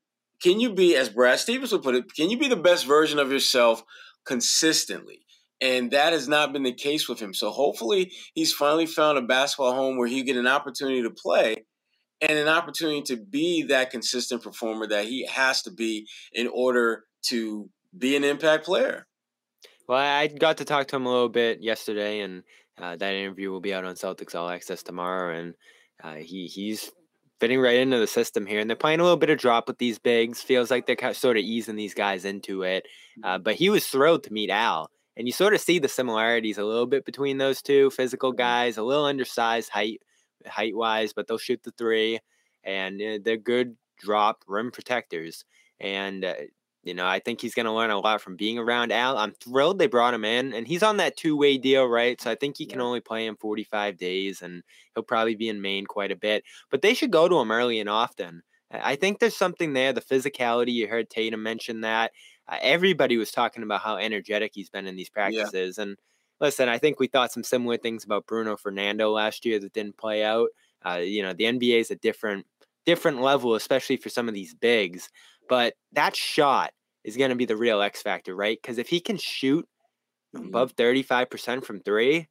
[0.42, 3.20] Can you be, as Brad Stevens would put it, can you be the best version
[3.20, 3.84] of yourself
[4.26, 5.20] consistently?
[5.62, 7.34] And that has not been the case with him.
[7.34, 11.66] So hopefully, he's finally found a basketball home where he get an opportunity to play
[12.22, 17.04] and an opportunity to be that consistent performer that he has to be in order
[17.28, 19.08] to be an impact player.
[19.88, 22.44] Well, I got to talk to him a little bit yesterday, and
[22.78, 25.54] uh, that interview will be out on Celtics All Access tomorrow, and
[26.04, 26.92] uh, he he's
[27.40, 28.60] fitting right into the system here.
[28.60, 30.42] And they're playing a little bit of drop with these bigs.
[30.42, 32.86] Feels like they're kind of sort of easing these guys into it.
[33.24, 36.58] Uh, but he was thrilled to meet Al, and you sort of see the similarities
[36.58, 38.38] a little bit between those two physical mm-hmm.
[38.38, 40.02] guys, a little undersized height
[40.46, 42.20] height wise, but they'll shoot the three,
[42.64, 45.46] and uh, they're good drop rim protectors.
[45.80, 46.34] And uh,
[46.86, 49.18] you know, I think he's going to learn a lot from being around Al.
[49.18, 52.22] I'm thrilled they brought him in, and he's on that two way deal, right?
[52.22, 55.62] So I think he can only play in 45 days, and he'll probably be in
[55.62, 56.44] Maine quite a bit.
[56.70, 58.44] But they should go to him early and often.
[58.72, 59.94] I think there's something there.
[59.94, 62.12] The physicality, you heard Tatum mention that.
[62.48, 65.78] Uh, everybody was talking about how energetic he's been in these practices.
[65.78, 65.84] Yeah.
[65.84, 65.98] And
[66.40, 69.98] listen, I think we thought some similar things about Bruno Fernando last year that didn't
[69.98, 70.50] play out.
[70.86, 72.46] Uh, you know, the NBA is a different
[72.86, 75.10] different level, especially for some of these bigs.
[75.48, 76.72] But that shot
[77.04, 78.58] is going to be the real X factor, right?
[78.62, 79.68] Because if he can shoot
[80.36, 80.48] mm-hmm.
[80.48, 82.28] above 35% from three,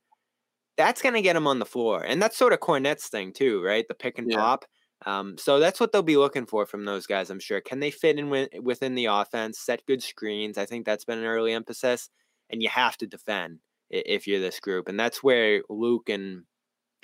[0.77, 2.03] that's going to get him on the floor.
[2.03, 3.87] And that's sort of Kornet's thing, too, right?
[3.87, 4.39] The pick and yeah.
[4.39, 4.65] pop.
[5.07, 7.61] Um, so that's what they'll be looking for from those guys, I'm sure.
[7.61, 10.59] Can they fit in with, within the offense, set good screens?
[10.59, 12.09] I think that's been an early emphasis.
[12.51, 14.89] And you have to defend if you're this group.
[14.89, 16.45] And that's where Luke and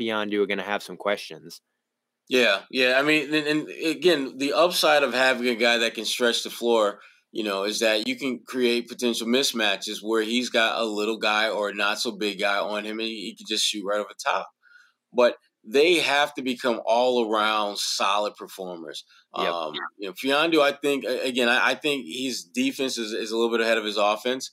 [0.01, 1.61] Mfiondu are going to have some questions.
[2.31, 2.95] Yeah, yeah.
[2.97, 6.51] I mean, and, and, again, the upside of having a guy that can stretch the
[6.51, 7.01] floor,
[7.33, 11.49] you know, is that you can create potential mismatches where he's got a little guy
[11.49, 13.99] or a not so big guy on him, and he, he can just shoot right
[13.99, 14.49] over the top.
[15.13, 19.05] But they have to become all around solid performers.
[19.37, 19.53] Yep.
[19.53, 23.37] Um, you know, Mfiondu, I think again, I, I think his defense is, is a
[23.37, 24.53] little bit ahead of his offense,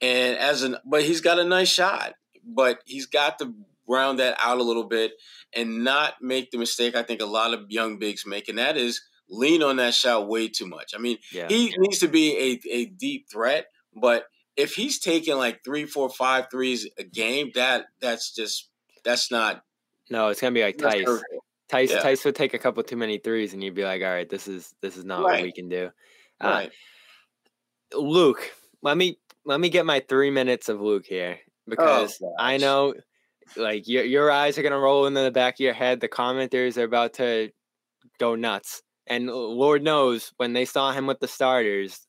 [0.00, 3.54] and as an but he's got a nice shot, but he's got to
[3.88, 5.12] round that out a little bit
[5.54, 8.76] and not make the mistake I think a lot of young bigs make, and that
[8.76, 10.92] is lean on that shot way too much.
[10.94, 11.48] I mean, yeah.
[11.48, 16.10] he needs to be a, a deep threat, but if he's taking like three, four,
[16.10, 18.68] five threes a game, that that's just
[19.04, 19.62] that's not.
[20.10, 21.22] No, it's gonna be like Theis.
[21.70, 22.02] Theis, yeah.
[22.02, 24.48] Theis would take a couple too many threes, and you'd be like, "All right, this
[24.48, 25.36] is this is not right.
[25.36, 25.90] what we can do."
[26.40, 26.72] Uh, right.
[27.94, 28.50] Luke,
[28.82, 32.58] let me let me get my three minutes of Luke here oh, because oh, I
[32.58, 32.94] know
[33.56, 36.00] like your your eyes are gonna roll into the back of your head.
[36.00, 37.50] The commenters are about to
[38.18, 42.06] go nuts, and Lord knows when they saw him with the starters,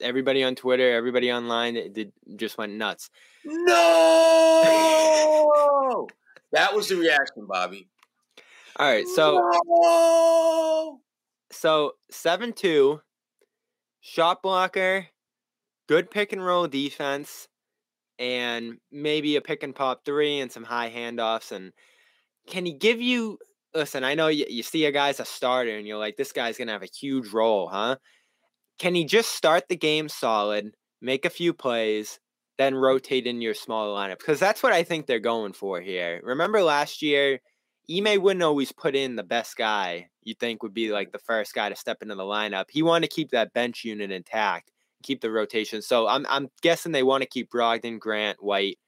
[0.00, 3.10] everybody on Twitter, everybody online, did just went nuts.
[3.44, 3.72] No,
[6.52, 7.88] that was the reaction, Bobby.
[8.76, 11.00] All right, so no!
[11.50, 13.00] so seven two,
[14.00, 15.06] shot blocker,
[15.88, 17.48] good pick and roll defense
[18.18, 21.52] and maybe a pick and pop three and some high handoffs.
[21.52, 21.72] And
[22.46, 23.38] can he give you?
[23.74, 26.58] Listen, I know you, you see a guy's a starter and you're like, this guy's
[26.58, 27.96] gonna have a huge role, huh?
[28.78, 32.18] Can he just start the game solid, make a few plays,
[32.58, 34.18] then rotate in your smaller lineup?
[34.18, 36.20] Because that's what I think they're going for here.
[36.22, 37.40] Remember last year,
[37.90, 41.12] Ime wouldn't always put in the best guy you think would be like mm-hmm.
[41.12, 42.66] the first guy to step into the lineup.
[42.70, 44.70] He wanted to keep that bench unit intact,
[45.02, 45.82] keep the rotation.
[45.82, 48.78] So I'm I'm guessing they want to keep Brogdon, Grant, White,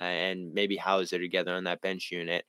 [0.00, 2.44] uh, and maybe Hauser together on that bench unit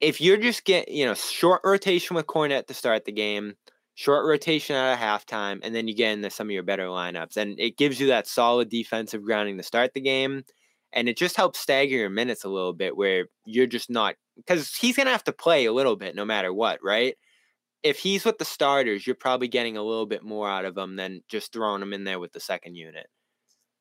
[0.00, 3.54] if you're just getting, you know, short rotation with Kornet to start the game,
[3.94, 7.36] short rotation at a halftime, and then you get into some of your better lineups.
[7.36, 10.44] And it gives you that solid defensive grounding to start the game.
[10.92, 14.74] And it just helps stagger your minutes a little bit where you're just not, because
[14.74, 17.16] he's to have to play a little bit no matter what, right?
[17.82, 20.96] If he's with the starters, you're probably getting a little bit more out of him
[20.96, 23.06] than just throwing him in there with the second unit.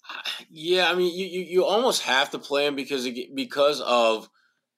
[0.50, 4.30] Yeah, I mean, you, you, you almost have to play him because because of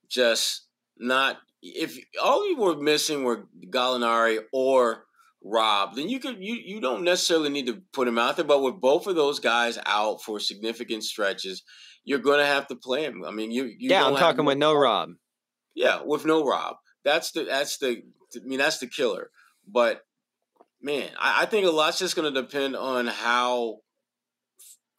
[0.07, 5.05] just not if all you were missing were Gallinari or
[5.43, 8.45] Rob, then you could you you don't necessarily need to put him out there.
[8.45, 11.63] But with both of those guys out for significant stretches,
[12.03, 13.23] you're going to have to play him.
[13.25, 15.09] I mean, you, you yeah, I'm talking with no Rob.
[15.75, 16.77] Yeah, with no Rob.
[17.03, 18.01] That's the that's the
[18.43, 19.29] I mean that's the killer.
[19.67, 20.01] But
[20.81, 23.79] man, I, I think a lot's just going to depend on how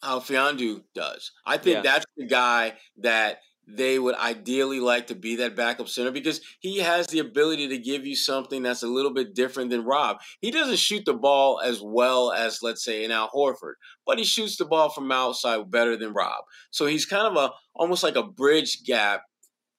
[0.02, 1.32] how Mfiondu does.
[1.44, 1.82] I think yeah.
[1.82, 3.38] that's the guy that
[3.70, 7.78] they would ideally like to be that backup center because he has the ability to
[7.78, 10.18] give you something that's a little bit different than Rob.
[10.40, 13.74] He doesn't shoot the ball as well as, let's say, an Al Horford,
[14.06, 16.44] but he shoots the ball from outside better than Rob.
[16.70, 19.22] So he's kind of a almost like a bridge gap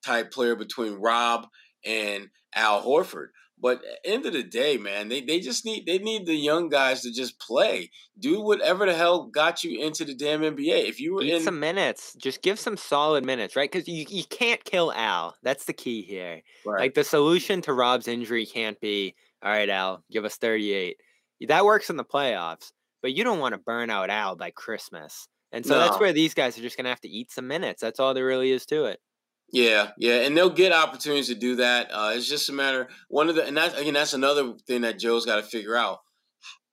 [0.06, 1.48] type player between Rob
[1.84, 3.30] and Al Horford.
[3.62, 7.02] But end of the day, man, they, they just need they need the young guys
[7.02, 7.92] to just play.
[8.18, 10.88] Do whatever the hell got you into the damn NBA.
[10.88, 13.70] If you were Eat in some minutes, just give some solid minutes, right?
[13.70, 15.36] Because you, you can't kill Al.
[15.44, 16.42] That's the key here.
[16.66, 16.80] right.
[16.80, 20.96] Like the solution to Rob's injury can't be, all right, Al, give us 38.
[21.48, 25.28] That works in the playoffs, but you don't want to burn out Al by Christmas.
[25.52, 27.82] And so that's where these guys are just gonna have to eat some minutes.
[27.82, 29.00] That's all there really is to it.
[29.52, 31.90] Yeah, yeah, and they'll get opportunities to do that.
[31.92, 35.00] Uh, it's just a matter one of the and that again that's another thing that
[35.00, 36.00] Joe's got to figure out.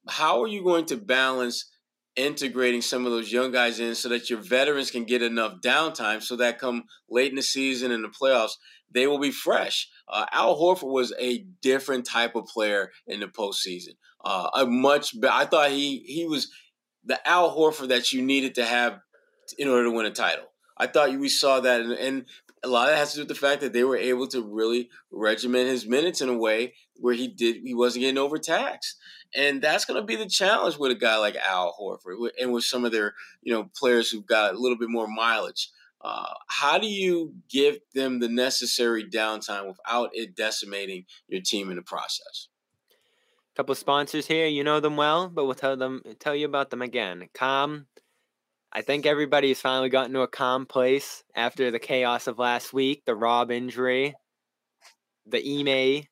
[0.08, 1.70] How are you going to balance
[2.16, 6.22] integrating some of those young guys in so that your veterans can get enough downtime
[6.22, 8.52] so that come late in the season and the playoffs
[8.90, 9.88] they will be fresh.
[10.08, 13.94] Uh, Al Horford was a different type of player in the postseason.
[14.24, 16.50] Uh, a much be- I thought he he was
[17.04, 19.00] the Al Horford that you needed to have
[19.58, 20.46] in order to win a title.
[20.76, 22.26] I thought we saw that, and
[22.66, 24.42] a lot of that has to do with the fact that they were able to
[24.42, 28.96] really regiment his minutes in a way where he did he wasn't getting overtaxed,
[29.35, 32.64] and that's going to be the challenge with a guy like Al Horford and with
[32.64, 35.70] some of their you know players who've got a little bit more mileage.
[36.02, 41.76] Uh, how do you give them the necessary downtime without it decimating your team in
[41.76, 42.48] the process?
[43.55, 46.70] A couple sponsors here, you know them well, but we'll tell them tell you about
[46.70, 47.29] them again.
[47.33, 47.87] Calm.
[48.76, 53.04] I think everybody's finally gotten to a calm place after the chaos of last week,
[53.06, 54.14] the Rob injury,
[55.24, 56.04] the Ime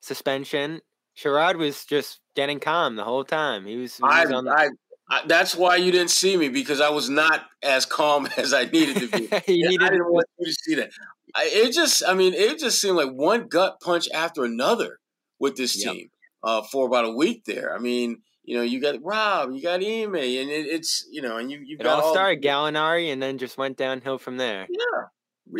[0.00, 0.80] suspension.
[1.16, 3.64] Sherrod was just getting calm the whole time.
[3.64, 4.68] He was, he I, was on the, I,
[5.08, 8.64] I, that's why you didn't see me because I was not as calm as I
[8.64, 9.28] needed to be.
[9.46, 10.90] he Yeah, needed I didn't want you to see that.
[11.36, 14.98] I, it just, I mean, it just seemed like one gut punch after another
[15.38, 15.92] with this Yep.
[15.94, 16.08] team
[16.42, 17.72] uh, for about a week there.
[17.72, 21.36] I mean, you know, you got Rob, you got Ime, and it, it's, you know,
[21.36, 24.66] and you you got all started Gallinari and then just went downhill from there.
[24.68, 25.02] Yeah,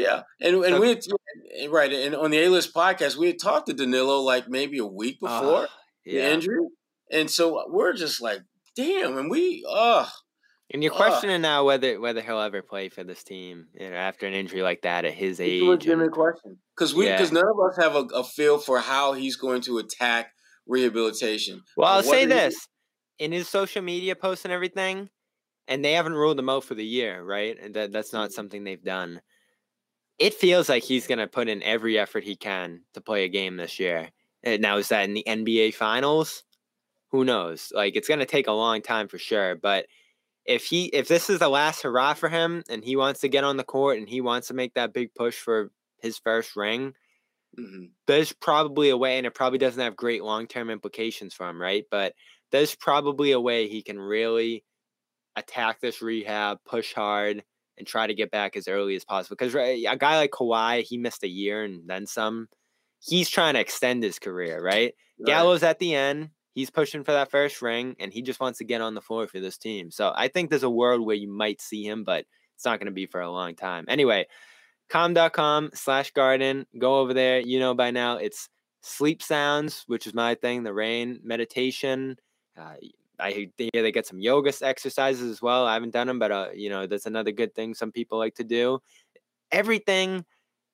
[0.05, 3.39] yeah, and and So- we had, right, and on the A List podcast, we had
[3.41, 5.75] talked to Danilo like maybe a week before Ah,
[6.05, 6.33] the yeah.
[6.35, 6.67] injury,
[7.13, 8.41] and so we're just like,
[8.75, 10.07] damn, and we, uh
[10.75, 10.97] And you're Ugh.
[10.99, 14.63] questioning now whether whether he'll ever play for this team you know, after an injury
[14.63, 15.63] like that at his It's a age.
[15.63, 17.17] legitimate and- question because we Yeah.
[17.19, 20.33] because none of us have a, a feel for how he's going to attack
[20.67, 21.63] rehabilitation.
[21.77, 22.55] Well, Uh, I'll say this
[23.21, 25.11] in his social media posts and everything,
[25.69, 27.57] and they haven't ruled him out for the year, right?
[27.63, 28.35] And that that's not mm-hmm.
[28.35, 29.21] something they've done.
[30.19, 33.29] It feels like he's going to put in every effort he can to play a
[33.29, 34.09] game this year.
[34.43, 36.43] And now is that in the NBA Finals?
[37.11, 37.73] Who knows?
[37.75, 39.87] Like it's going to take a long time for sure, but
[40.47, 43.45] if he if this is the last hurrah for him and he wants to get
[43.45, 45.71] on the court and he wants to make that big push for
[46.03, 46.95] his first ring,
[47.59, 47.91] Mhm.
[48.07, 51.61] there's probably a way, and it probably doesn't have great long term implications for him,
[51.61, 51.85] right?
[51.91, 52.15] But
[52.51, 54.65] there's probably a way he can really
[55.37, 57.45] attack this rehab, push hard,
[57.79, 59.37] and try to get back as early as possible.
[59.39, 62.49] Because a guy like Kawhi, he missed a year and then some.
[63.01, 64.95] He's trying to extend his career, right?
[65.19, 65.27] Right.
[65.27, 66.31] Gallo's at the end.
[66.55, 69.27] he's pushing for that first ring and he just wants to get on the floor
[69.29, 69.91] for this team.
[69.91, 72.27] So I think there's a world where you might see him, but
[72.57, 73.85] it's not going to be for a long time.
[73.89, 74.27] Anyway,
[74.91, 76.67] calm.com slash garden.
[76.79, 77.41] Go over there.
[77.41, 78.49] You know by now it's
[78.83, 82.17] sleep sounds, which is my thing, the rain, meditation.
[82.59, 82.75] Uh,
[83.19, 85.67] I hear they get some yoga exercises as well.
[85.67, 88.35] I haven't done them, but uh, you know that's another good thing some people like
[88.37, 88.81] to do.
[89.53, 90.25] Everything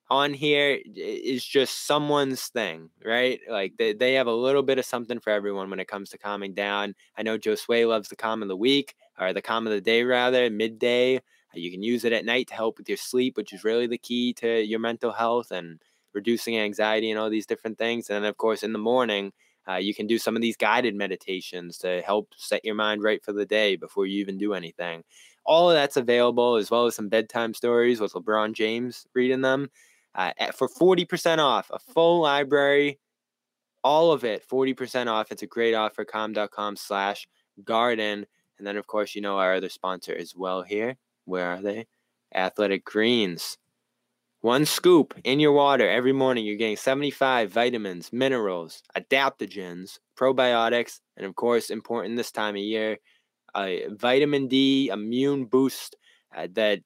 [0.09, 3.39] on here is just someone's thing, right?
[3.49, 6.17] Like they, they have a little bit of something for everyone when it comes to
[6.17, 6.95] calming down.
[7.17, 10.03] I know Sway loves the calm of the week or the calm of the day
[10.03, 11.21] rather, midday.
[11.53, 13.97] You can use it at night to help with your sleep, which is really the
[13.97, 15.81] key to your mental health and
[16.13, 18.09] reducing anxiety and all these different things.
[18.09, 19.31] And then, of course, in the morning,
[19.67, 23.23] uh, you can do some of these guided meditations to help set your mind right
[23.23, 25.03] for the day before you even do anything.
[25.45, 29.69] All of that's available, as well as some bedtime stories with LeBron James reading them
[30.15, 32.99] uh, for 40% off, a full library,
[33.83, 35.31] all of it, 40% off.
[35.31, 37.27] It's a great offer, calm.com slash
[37.63, 38.25] garden.
[38.57, 40.97] And then, of course, you know our other sponsor as well here.
[41.27, 41.87] Where are they?
[42.33, 43.57] Athletic Greens.
[44.41, 46.45] One scoop in your water every morning.
[46.45, 52.97] You're getting 75 vitamins, minerals, adaptogens, probiotics, and of course, important this time of year,
[53.55, 55.97] a vitamin D immune boost
[56.35, 56.79] uh, that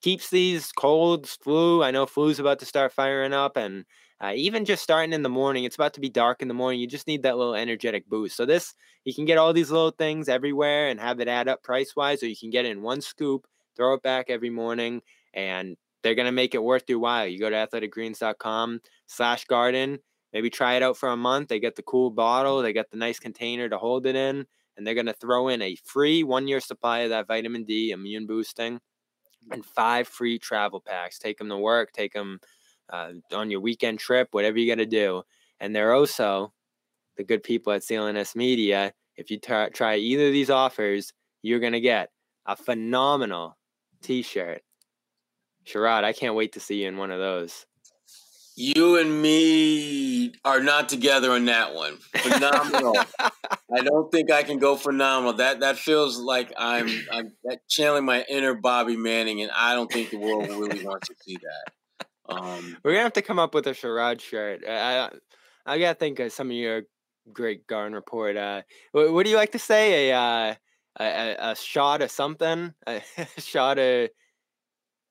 [0.00, 1.82] keeps these colds, flu.
[1.82, 3.84] I know flu's about to start firing up, and
[4.22, 6.80] uh, even just starting in the morning, it's about to be dark in the morning.
[6.80, 8.36] You just need that little energetic boost.
[8.36, 8.72] So this,
[9.04, 12.22] you can get all these little things everywhere and have it add up price wise,
[12.22, 13.46] or you can get it in one scoop,
[13.76, 15.02] throw it back every morning,
[15.34, 17.26] and they're gonna make it worth your while.
[17.26, 19.98] You go to athleticgreens.com slash garden.
[20.32, 21.48] Maybe try it out for a month.
[21.48, 24.46] They get the cool bottle, they get the nice container to hold it in,
[24.76, 28.26] and they're gonna throw in a free one year supply of that vitamin D immune
[28.26, 28.80] boosting
[29.50, 31.18] and five free travel packs.
[31.18, 32.40] Take them to work, take them
[32.90, 35.22] uh, on your weekend trip, whatever you got to do.
[35.60, 36.52] And they're also
[37.16, 38.92] the good people at CLNS Media.
[39.16, 41.12] If you t- try either of these offers,
[41.42, 42.10] you're going to get
[42.46, 43.56] a phenomenal
[44.06, 44.62] t shirt.
[45.66, 47.66] Sherrod, I can't wait to see you in one of those.
[48.54, 51.98] You and me are not together on that one.
[52.16, 52.96] Phenomenal.
[53.20, 55.34] I don't think I can go phenomenal.
[55.34, 57.32] That that feels like I'm I'm
[57.68, 61.36] channeling my inner Bobby Manning, and I don't think the world really wants to see
[61.36, 62.06] that.
[62.28, 64.62] Um, We're gonna have to come up with a Sherrod shirt.
[64.66, 65.10] I
[65.66, 66.82] I gotta think of some of your
[67.32, 68.36] great Garden report.
[68.36, 70.10] Uh, what, what do you like to say?
[70.10, 70.54] A uh,
[70.98, 73.02] a, a shot of something, a
[73.38, 74.10] shot of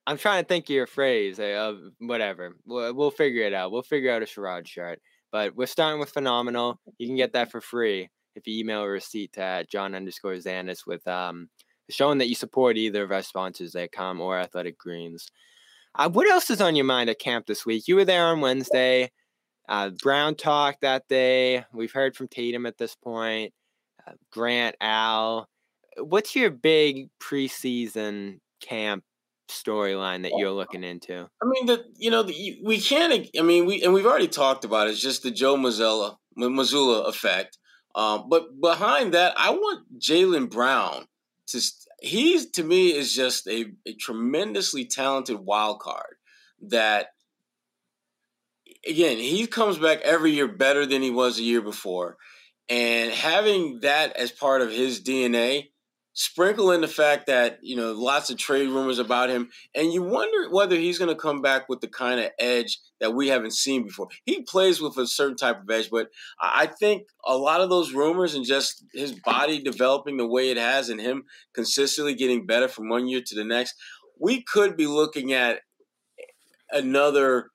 [0.08, 2.56] I'm trying to think of your phrase of whatever.
[2.66, 3.72] We'll, we'll figure it out.
[3.72, 5.00] We'll figure out a Sherrod chart.
[5.32, 6.80] But we're starting with phenomenal.
[6.98, 10.86] You can get that for free if you email a receipt to John underscore Zanis
[10.86, 11.50] with um
[11.90, 15.28] showing that you support either of our sponsors at Calm or Athletic Greens.
[15.94, 17.88] Uh, what else is on your mind at camp this week?
[17.88, 19.12] You were there on Wednesday.
[19.68, 21.64] Uh, Brown talked that day.
[21.74, 23.54] We've heard from Tatum at this point.
[24.06, 25.48] Uh, Grant, Al.
[25.98, 29.04] What's your big preseason camp
[29.50, 31.30] storyline that you're looking into?
[31.42, 33.28] I mean, the you know the, we can't.
[33.38, 34.92] I mean, we and we've already talked about it.
[34.92, 37.58] It's just the Joe Mazzulla Mazzulla effect.
[37.96, 41.06] Um, but behind that, I want Jaylen Brown
[41.48, 41.62] to.
[42.02, 46.16] He's to me is just a, a tremendously talented wild card.
[46.62, 47.08] That
[48.88, 52.18] again, he comes back every year better than he was a year before,
[52.70, 55.70] and having that as part of his DNA
[56.16, 60.02] sprinkle in the fact that you know lots of trade rumors about him and you
[60.02, 63.52] wonder whether he's going to come back with the kind of edge that we haven't
[63.52, 64.08] seen before.
[64.26, 66.08] He plays with a certain type of edge but
[66.40, 70.58] i think a lot of those rumors and just his body developing the way it
[70.58, 73.76] has and him consistently getting better from one year to the next
[74.18, 75.60] we could be looking at
[76.72, 77.50] another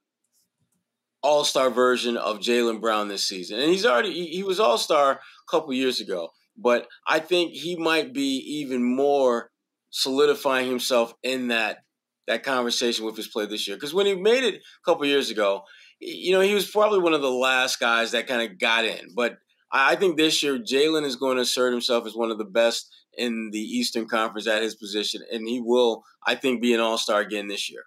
[1.22, 5.72] all-star version of Jaylen brown this season and he's already he was all-star a couple
[5.72, 6.30] years ago
[6.60, 9.50] but I think he might be even more
[9.90, 11.78] solidifying himself in that
[12.26, 13.76] that conversation with his play this year.
[13.76, 15.62] Because when he made it a couple years ago,
[15.98, 19.08] you know, he was probably one of the last guys that kind of got in.
[19.16, 19.38] But
[19.72, 22.92] I think this year Jaylen is going to assert himself as one of the best
[23.16, 26.98] in the Eastern Conference at his position, and he will, I think, be an All
[26.98, 27.82] Star again this year.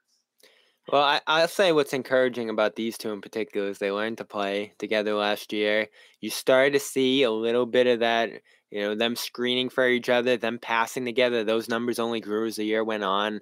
[0.91, 4.26] Well, I, I'll say what's encouraging about these two in particular is they learned to
[4.26, 5.88] play together last year.
[6.19, 8.32] You started to see a little bit of that
[8.74, 12.55] you know, them screening for each other, them passing together, those numbers only grew as
[12.55, 13.39] the year went on.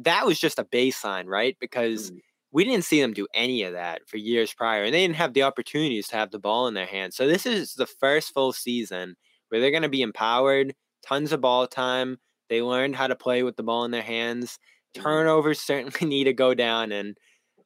[0.00, 1.56] That was just a baseline, right?
[1.58, 2.18] Because mm.
[2.52, 5.32] we didn't see them do any of that for years prior, and they didn't have
[5.32, 7.16] the opportunities to have the ball in their hands.
[7.16, 9.16] So this is the first full season
[9.48, 12.18] where they're going to be empowered, tons of ball time.
[12.50, 14.58] They learned how to play with the ball in their hands.
[14.94, 15.02] Mm.
[15.02, 17.16] Turnovers certainly need to go down, and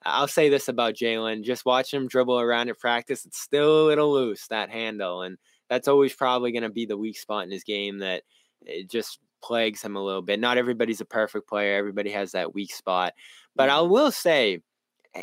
[0.04, 3.88] I'll say this about Jaylen just watching him dribble around at practice, it's still a
[3.88, 5.36] little loose that handle, and
[5.68, 8.22] that's always probably going to be the weak spot in his game that
[8.62, 10.40] it just plagues him a little bit.
[10.40, 11.76] Not everybody's a perfect player.
[11.76, 13.12] Everybody has that weak spot.
[13.54, 14.60] But I will say,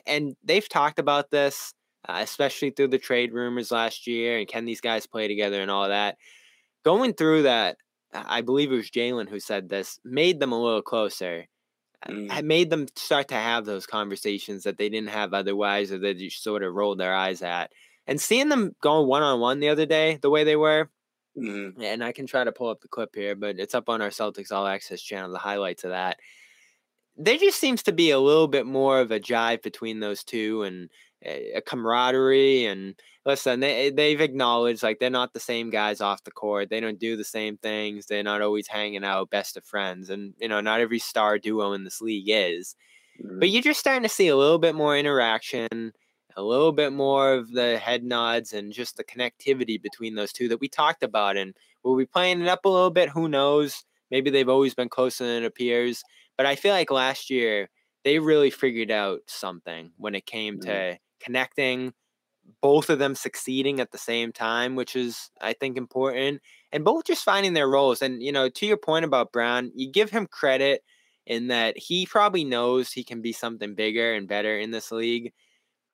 [0.06, 1.74] and they've talked about this,
[2.08, 5.72] uh, especially through the trade rumors last year, and can these guys play together and
[5.72, 6.18] all that.
[6.84, 7.78] Going through that,
[8.14, 11.48] I believe it was Jaylen who said this, made them a little closer.
[12.06, 12.44] Uh, Mm.
[12.44, 16.44] Made them start to have those conversations that they didn't have otherwise, or they just
[16.44, 17.72] sort of rolled their eyes at.
[18.08, 20.90] And seeing them going one on one the other day, the way they were,
[21.38, 21.82] Mhm.
[21.82, 24.10] and I can try to pull up the clip here, but it's up on our
[24.10, 26.20] Celtics All Access channel, the highlights of that.
[27.16, 30.64] There just seems to be a little bit more of a jive between those two
[30.64, 30.90] and
[31.24, 32.66] a a camaraderie.
[32.66, 32.96] And
[33.26, 36.70] listen, they, they've acknowledged like they're not the same guys off the court.
[36.70, 38.08] They don't do the same things.
[38.08, 40.10] They're not always hanging out, best of friends.
[40.10, 42.76] And, you know, not every star duo in this league is.
[43.40, 45.94] But you're just starting to see a little bit more interaction,
[46.36, 50.48] a little bit more of the head nods and just the connectivity between those two
[50.50, 51.38] that we talked about.
[51.38, 53.10] And we'll we playing it up a little bit?
[53.10, 53.84] Who knows?
[54.12, 56.04] Maybe they've always been closer than it appears.
[56.38, 57.70] But I feel like last year
[58.04, 60.70] they really figured out something when it came mm-hmm.
[60.70, 61.94] to connecting,
[62.62, 67.06] both of them succeeding at the same time, which is, I think, important, and both
[67.06, 68.02] just finding their roles.
[68.02, 70.82] And, you know, to your point about Brown, you give him credit
[71.26, 75.32] in that he probably knows he can be something bigger and better in this league.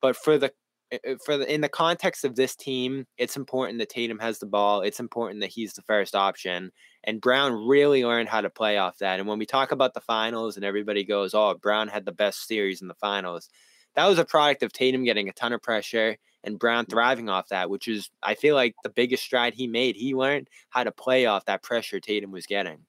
[0.02, 0.52] But for the
[0.91, 4.39] uh, uh, for the in the context of this team, it's important that Tatum has
[4.39, 4.82] the ball.
[4.82, 6.72] It's important that he's the first option.
[7.04, 9.20] And Brown really learned how to play off that.
[9.20, 12.47] And when we talk about the finals and everybody goes, "Oh, Brown had the best
[12.47, 13.50] series in the finals."
[13.95, 17.50] That was a product of Tatum getting a ton of pressure and Brown thriving off
[17.50, 19.95] that, which is I feel like the biggest stride he made.
[19.95, 22.86] He learned how to play off that pressure Tatum was getting.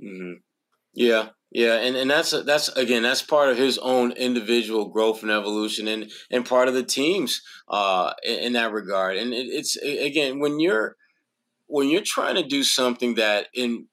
[0.00, 0.45] hmm
[0.96, 5.30] Yeah, yeah, and and that's that's again that's part of his own individual growth and
[5.30, 9.16] evolution, and and part of the team's uh in, in that regard.
[9.18, 10.96] And it, it's again when you're
[11.66, 13.88] when you're trying to do something that in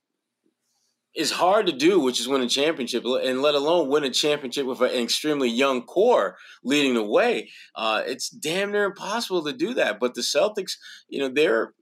[1.15, 4.65] is hard to do, which is win a championship, and let alone win a championship
[4.65, 7.51] with an extremely young core leading the way.
[7.75, 9.99] Uh, it's damn near impossible to do that.
[9.99, 10.73] But the Celtics,
[11.07, 11.73] you know, they're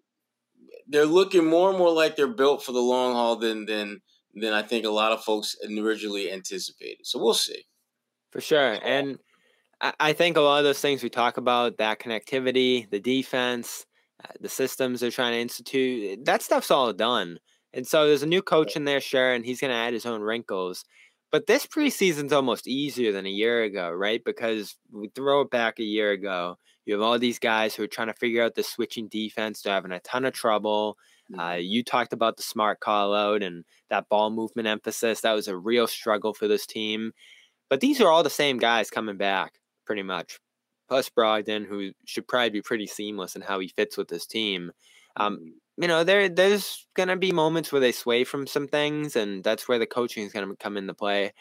[0.87, 4.01] they're looking more and more like they're built for the long haul than than
[4.35, 7.05] than I think a lot of folks originally anticipated.
[7.05, 7.65] So we'll see.
[8.31, 8.77] For sure.
[8.83, 9.19] And
[9.81, 13.85] I, think a lot of those things we talk about, that connectivity, the defense,
[14.23, 17.39] uh, the systems they're trying to institute, that stuff's all done.
[17.73, 20.05] And so there's a new coach in there, sure, and he's going to add his
[20.05, 20.85] own wrinkles.
[21.31, 24.21] But this preseason's almost easier than a year ago, right?
[24.23, 26.57] Because we throw it back a year ago.
[26.85, 29.61] You have all these guys who are trying to figure out the switching defense.
[29.61, 30.97] They're having a ton of trouble.
[31.37, 35.21] Uh, you talked about the smart call out and that ball movement emphasis.
[35.21, 37.11] That was a real struggle for this team.
[37.69, 39.53] But these are all the same guys coming back,
[39.85, 40.39] pretty much.
[40.89, 44.71] Plus Brogdon, who should probably be pretty seamless in how he fits with this team.
[45.15, 49.43] Um, you know, there there's gonna be moments where they sway from some things, and
[49.43, 51.31] that's where the coaching is gonna come into play.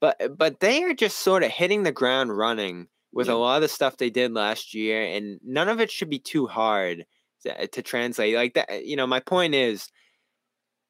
[0.00, 3.62] But but they are just sort of hitting the ground running with a lot of
[3.62, 7.06] the stuff they did last year, and none of it should be too hard
[7.44, 8.34] to, translate.
[8.34, 9.90] Like that, eh, you know, my point is,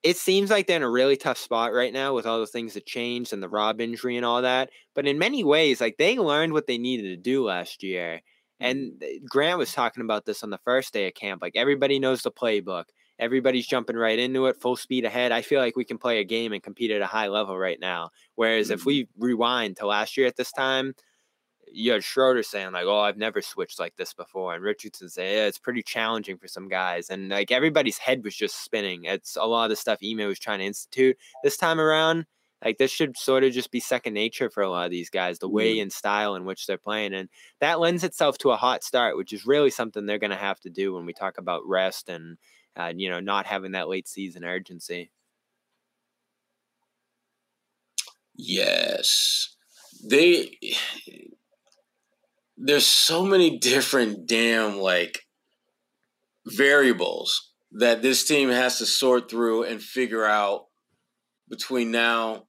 [0.03, 2.75] it seems like they're in a really tough spot right now with all the things
[2.75, 4.71] that changed and the Rob injury and all that.
[4.95, 8.21] But in many ways, like they learned what they needed to do last year.
[8.61, 8.67] Mm-hmm.
[8.67, 11.41] And uh, Grant was talking about this on the first day of camp.
[11.41, 12.85] Like everybody knows the playbook.
[13.19, 15.33] Everybody's jumping right into it, full speed ahead.
[15.33, 17.79] I feel like we can play a game and compete at a high level right
[17.81, 18.11] now.
[18.35, 18.89] Whereas if mm-hmm.
[18.89, 20.95] we rewind to last year at this time,
[21.75, 25.37] you had Schroeder saying like, "Oh, I've never switched like this before," and Richardson saying,
[25.37, 29.05] "Yeah, it's pretty challenging for some guys." And like everybody's head was just spinning.
[29.05, 32.27] It's a lot of the stuff Ime was trying to institute this time around.
[32.65, 35.39] Like this should sort of just be second nature for a lot of these guys,
[35.39, 37.29] the way and style in which they're playing, and
[37.61, 40.61] that lends itself to a hot start, which is really something they're going to have
[40.61, 42.39] to do when we talk about rest and
[42.77, 45.11] uh, you know not having that late season urgency.
[48.37, 49.57] Yes,
[50.09, 50.57] they.
[52.57, 55.21] There's so many different damn like
[56.47, 60.67] variables that this team has to sort through and figure out
[61.49, 62.45] between now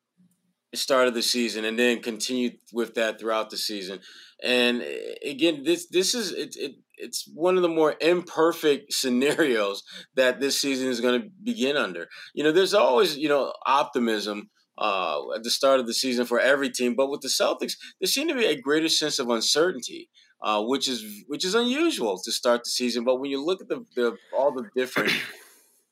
[0.75, 3.99] start of the season and then continue with that throughout the season.
[4.43, 9.83] And eh, again, this this is it, it it's one of the more imperfect scenarios
[10.15, 12.07] that this season is going to begin under.
[12.33, 16.39] You know, there's always you know optimism uh, at the start of the season for
[16.39, 20.09] every team, but with the Celtics, there seemed to be a greater sense of uncertainty.
[20.41, 23.69] Uh, which is which is unusual to start the season, but when you look at
[23.69, 25.09] the, the all the different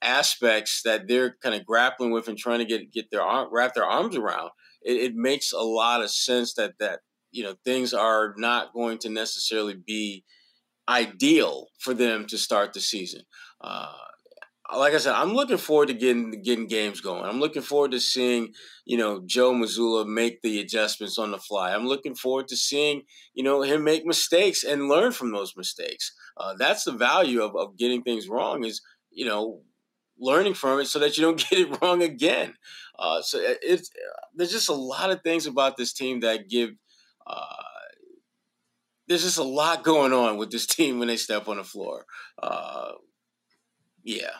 [0.03, 3.73] aspects that they're kind of grappling with and trying to get get their arm, wrap
[3.73, 4.51] their arms around,
[4.83, 6.99] it, it makes a lot of sense that that
[7.31, 10.23] you know things are not going to necessarily be
[10.87, 13.21] ideal for them to start the season.
[13.61, 13.93] Uh,
[14.71, 17.25] like I said, I'm looking forward to getting getting games going.
[17.25, 18.53] I'm looking forward to seeing
[18.85, 21.73] you know Joe Mazzulla make the adjustments on the fly.
[21.73, 23.03] I'm looking forward to seeing
[23.33, 26.13] you know him make mistakes and learn from those mistakes.
[26.37, 29.61] Uh, that's the value of, of getting things wrong is you know
[30.17, 32.53] learning from it so that you don't get it wrong again.
[32.97, 33.89] Uh, so it's
[34.33, 36.69] there's just a lot of things about this team that give.
[37.27, 37.45] Uh,
[39.07, 42.05] there's just a lot going on with this team when they step on the floor.
[42.41, 42.93] Uh,
[44.03, 44.31] yeah,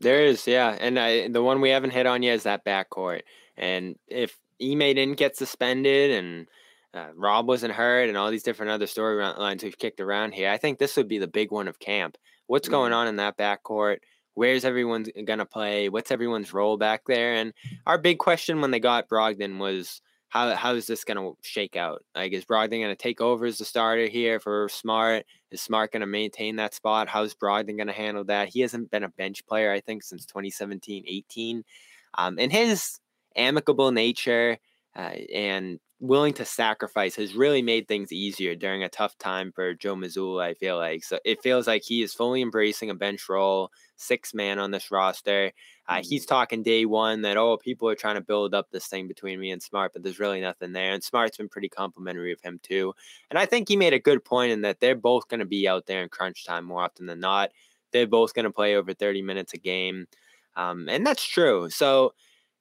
[0.00, 3.22] there is, yeah, and I, the one we haven't hit on yet is that backcourt.
[3.56, 6.48] And if Ime didn't get suspended and
[6.94, 10.58] uh, Rob wasn't hurt and all these different other storylines we've kicked around here, I
[10.58, 12.16] think this would be the big one of camp.
[12.46, 12.98] What's going mm-hmm.
[12.98, 13.98] on in that backcourt?
[14.34, 15.88] Where's everyone going to play?
[15.88, 17.34] What's everyone's role back there?
[17.34, 17.54] And
[17.86, 21.76] our big question when they got Brogdon was how how is this going to shake
[21.76, 22.02] out?
[22.14, 25.24] Like, is Brogdon going to take over as the starter here for Smart?
[25.50, 27.08] Is Smart going to maintain that spot?
[27.08, 28.48] How's Brogdon going to handle that?
[28.48, 31.64] He hasn't been a bench player, I think, since 2017 18.
[32.18, 32.98] Um, and his
[33.36, 34.58] amicable nature
[34.96, 39.72] uh, and willing to sacrifice has really made things easier during a tough time for
[39.72, 41.02] Joe Mazzulla, I feel like.
[41.02, 44.90] So it feels like he is fully embracing a bench role, six man on this
[44.90, 45.52] roster.
[45.88, 46.34] Uh, he's mm-hmm.
[46.34, 49.50] talking day one that, oh, people are trying to build up this thing between me
[49.50, 50.92] and Smart, but there's really nothing there.
[50.92, 52.92] And Smart's been pretty complimentary of him, too.
[53.30, 55.66] And I think he made a good point in that they're both going to be
[55.66, 57.52] out there in crunch time more often than not.
[57.92, 60.06] They're both going to play over 30 minutes a game.
[60.56, 61.70] Um, and that's true.
[61.70, 62.12] So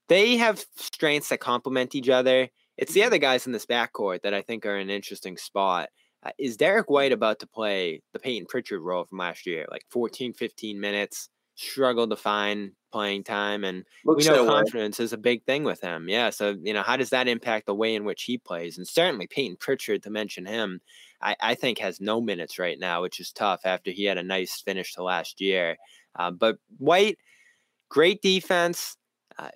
[0.07, 2.49] they have strengths that complement each other.
[2.77, 5.89] It's the other guys in this backcourt that I think are an interesting spot.
[6.23, 9.85] Uh, is Derrick White about to play the Payton Pritchard role from last year, like
[9.89, 11.29] 14, 15 minutes?
[11.55, 15.05] struggled to find playing time, and Looks we know confidence way.
[15.05, 16.07] is a big thing with him.
[16.07, 18.77] Yeah, so you know how does that impact the way in which he plays?
[18.77, 20.81] And certainly Payton Pritchard, to mention him,
[21.21, 24.23] I, I think has no minutes right now, which is tough after he had a
[24.23, 25.77] nice finish to last year.
[26.17, 27.17] Uh, but White,
[27.89, 28.97] great defense.
[29.37, 29.49] Uh,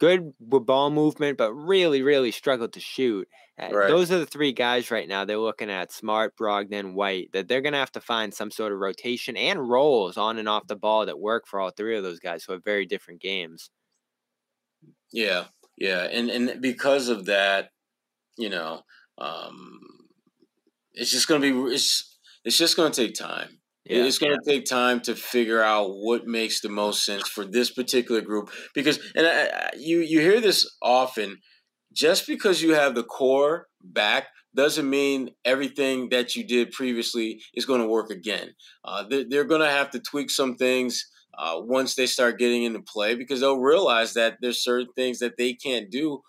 [0.00, 3.28] good ball movement, but really, really struggled to shoot.
[3.60, 3.88] Uh, right.
[3.88, 7.60] Those are the three guys right now they're looking at Smart, Brogdon, White, that they're
[7.60, 10.76] going to have to find some sort of rotation and roles on and off the
[10.76, 13.70] ball that work for all three of those guys who have very different games.
[15.12, 15.44] Yeah,
[15.76, 16.04] yeah.
[16.04, 17.70] And, and because of that,
[18.38, 18.80] you know,
[19.18, 19.80] um,
[20.94, 23.59] it's just going to be, it's, it's just going to take time.
[23.90, 27.44] Yeah, it's going to take time to figure out what makes the most sense for
[27.44, 31.38] this particular group because and I, you you hear this often
[31.92, 37.66] just because you have the core back doesn't mean everything that you did previously is
[37.66, 38.50] going to work again.
[38.84, 42.64] Uh, they're, they're going to have to tweak some things uh, once they start getting
[42.64, 46.20] into play because they'll realize that there's certain things that they can't do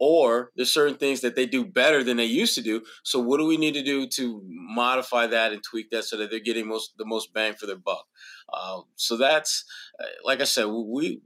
[0.00, 2.82] or there's certain things that they do better than they used to do.
[3.04, 6.30] So what do we need to do to modify that and tweak that so that
[6.30, 8.06] they're getting most the most bang for their buck?
[8.52, 9.64] Uh, so that's
[10.02, 11.20] uh, like I said, we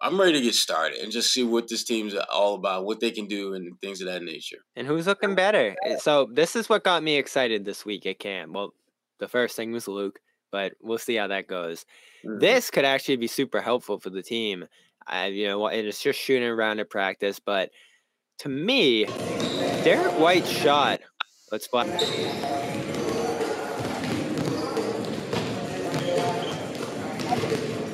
[0.00, 3.10] I'm ready to get started and just see what this team's all about, what they
[3.10, 4.58] can do, and things of that nature.
[4.74, 5.74] And who's looking better?
[6.00, 8.52] So this is what got me excited this week at camp.
[8.52, 8.74] Well,
[9.18, 11.86] the first thing was Luke, but we'll see how that goes.
[12.24, 12.40] Mm-hmm.
[12.40, 14.66] This could actually be super helpful for the team.
[15.06, 17.70] I, you know, and it's just shooting around at practice, but
[18.38, 19.04] to me,
[19.84, 21.00] Derrick White's shot.
[21.50, 21.86] Let's play.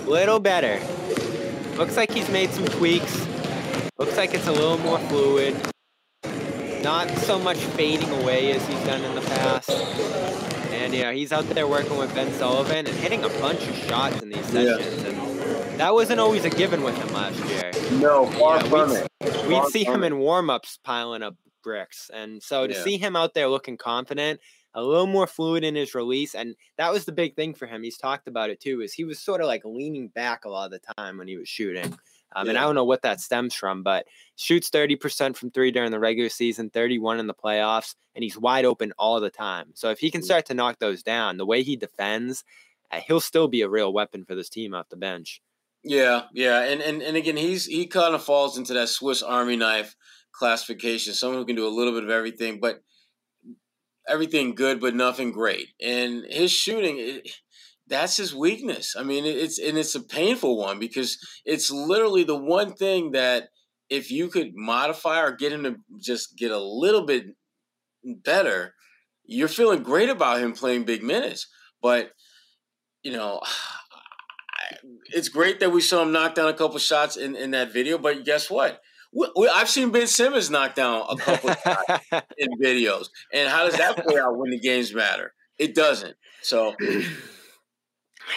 [0.07, 0.80] Little better.
[1.76, 3.26] Looks like he's made some tweaks.
[3.99, 5.57] Looks like it's a little more fluid.
[6.82, 9.70] Not so much fading away as he's done in the past.
[10.72, 14.20] And yeah, he's out there working with Ben Sullivan and hitting a bunch of shots
[14.20, 15.03] in these sessions.
[15.05, 15.32] Yeah.
[15.83, 17.72] That wasn't always a given with him last year.
[18.01, 19.09] No, far yeah, from it
[19.49, 22.11] we'd see him in warm-ups piling up bricks.
[22.14, 22.83] And so to yeah.
[22.83, 24.41] see him out there looking confident,
[24.74, 27.83] a little more fluid in his release, and that was the big thing for him.
[27.83, 30.66] He's talked about it too, is he was sort of like leaning back a lot
[30.66, 31.97] of the time when he was shooting.
[32.35, 32.51] Um, yeah.
[32.51, 34.07] And I don't know what that stems from, but
[34.37, 38.64] shoots 30% from three during the regular season, 31 in the playoffs, and he's wide
[38.64, 39.72] open all the time.
[39.74, 40.24] So if he can mm.
[40.24, 42.45] start to knock those down, the way he defends,
[42.91, 45.43] uh, he'll still be a real weapon for this team off the bench.
[45.85, 49.57] Yeah, yeah, and and and again, he's he kind of falls into that Swiss Army
[49.57, 49.97] knife
[50.33, 51.12] classification.
[51.12, 52.83] Someone who can do a little bit of everything, but
[54.09, 55.68] everything good, but nothing great.
[55.80, 57.28] And his shooting, it,
[57.89, 58.95] that's his weakness.
[58.99, 63.49] I mean, it's and it's a painful one because it's literally the one thing that
[63.91, 67.26] if you could modify or get him to just get a little bit
[68.05, 68.74] better,
[69.24, 71.49] you're feeling great about him playing big minutes.
[71.83, 72.12] But
[73.03, 73.41] you know,
[75.14, 77.99] it's great that we saw him knock down a couple shots in, in that video,
[77.99, 78.81] but guess what?
[79.12, 82.05] We, we, I've seen Ben Simmons knock down a couple shots
[82.39, 83.09] in videos.
[83.33, 85.35] And how does that play out when the games matter?
[85.62, 86.16] it doesn't.
[86.43, 86.75] So,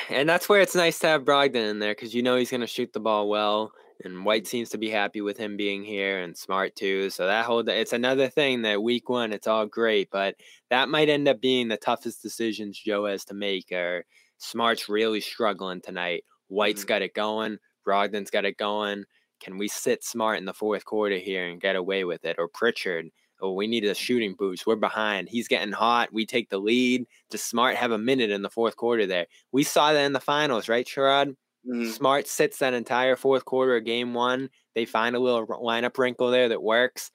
[0.09, 2.61] and that's where it's nice to have Brogdon in there because you know he's going
[2.61, 3.71] to shoot the ball well.
[4.03, 7.09] And White seems to be happy with him being here and smart too.
[7.09, 10.35] So that whole it's another thing that week one, it's all great, but
[10.69, 13.71] that might end up being the toughest decisions Joe has to make.
[13.71, 14.05] Or
[14.37, 16.23] Smart's really struggling tonight.
[16.47, 16.87] White's mm-hmm.
[16.87, 17.57] got it going.
[17.85, 19.05] Brogdon's got it going.
[19.41, 22.37] Can we sit Smart in the fourth quarter here and get away with it?
[22.39, 23.09] Or Pritchard,
[23.41, 24.65] oh, we need a shooting boost.
[24.65, 25.29] We're behind.
[25.29, 26.13] He's getting hot.
[26.13, 27.05] We take the lead.
[27.29, 29.27] Does Smart have a minute in the fourth quarter there?
[29.51, 31.35] We saw that in the finals, right, Sherrod?
[31.67, 31.89] Mm-hmm.
[31.91, 34.49] Smart sits that entire fourth quarter of game one.
[34.75, 37.11] They find a little lineup wrinkle there that works.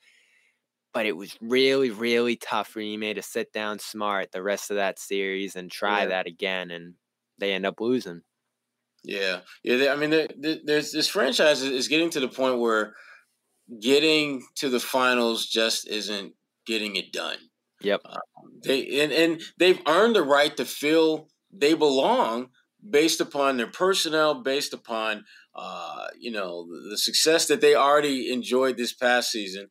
[0.93, 4.77] But it was really, really tough for Ime to sit down smart the rest of
[4.77, 6.07] that series and try yeah.
[6.07, 6.73] that again.
[6.73, 6.95] And
[7.41, 8.23] they end up losing.
[9.03, 9.41] Yeah.
[9.65, 9.77] Yeah.
[9.77, 10.11] They, I mean,
[10.65, 12.95] there's this franchise is getting to the point where
[13.81, 16.35] getting to the finals just isn't
[16.67, 17.39] getting it done.
[17.83, 18.03] Yep.
[18.05, 18.21] Um,
[18.63, 22.51] they and, and they've earned the right to feel they belong
[22.89, 25.25] based upon their personnel, based upon
[25.55, 29.71] uh, you know the success that they already enjoyed this past season,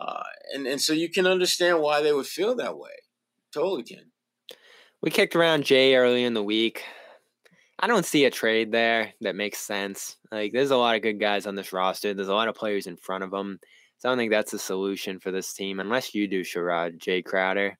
[0.00, 2.90] uh, and and so you can understand why they would feel that way.
[3.52, 4.10] Totally can.
[5.00, 6.82] We kicked around Jay early in the week.
[7.78, 10.16] I don't see a trade there that makes sense.
[10.30, 12.14] Like, there's a lot of good guys on this roster.
[12.14, 13.58] There's a lot of players in front of them.
[13.98, 17.22] So I don't think that's a solution for this team, unless you do, Sherrod, Jay
[17.22, 17.78] Crowder.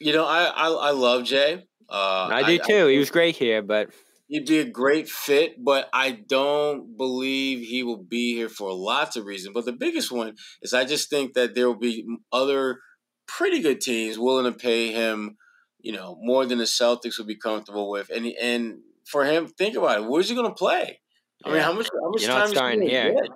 [0.00, 1.64] You know, I I, I love Jay.
[1.88, 2.88] Uh, I do too.
[2.88, 3.90] I, he was great here, but
[4.28, 5.62] he'd be a great fit.
[5.62, 9.54] But I don't believe he will be here for lots of reasons.
[9.54, 12.80] But the biggest one is I just think that there will be other
[13.26, 15.36] pretty good teams willing to pay him,
[15.82, 18.10] you know, more than the Celtics would be comfortable with.
[18.10, 20.08] And and for him, think about it.
[20.08, 21.00] Where's he going to play?
[21.44, 21.54] I yeah.
[21.54, 23.14] mean, how much how much You're time starting here?
[23.14, 23.28] Get?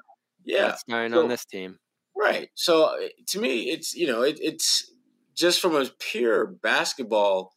[0.44, 1.78] Yeah, not starting so, on this team.
[2.16, 2.48] Right.
[2.54, 2.96] So
[3.28, 4.90] to me, it's you know, it, it's
[5.34, 7.52] just from a pure basketball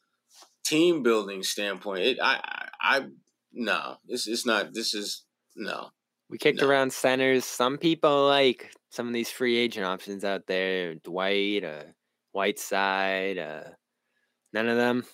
[0.65, 3.05] team building standpoint, it I I, I
[3.53, 4.73] no, this it's not.
[4.73, 5.23] This is
[5.55, 5.89] no.
[6.29, 6.67] We kicked no.
[6.67, 7.45] around centers.
[7.45, 10.95] Some people like some of these free agent options out there.
[10.95, 11.83] Dwight, uh,
[12.31, 13.63] Whiteside, uh,
[14.53, 15.05] none of them.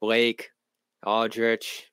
[0.00, 0.50] Blake,
[1.04, 1.90] Aldridge.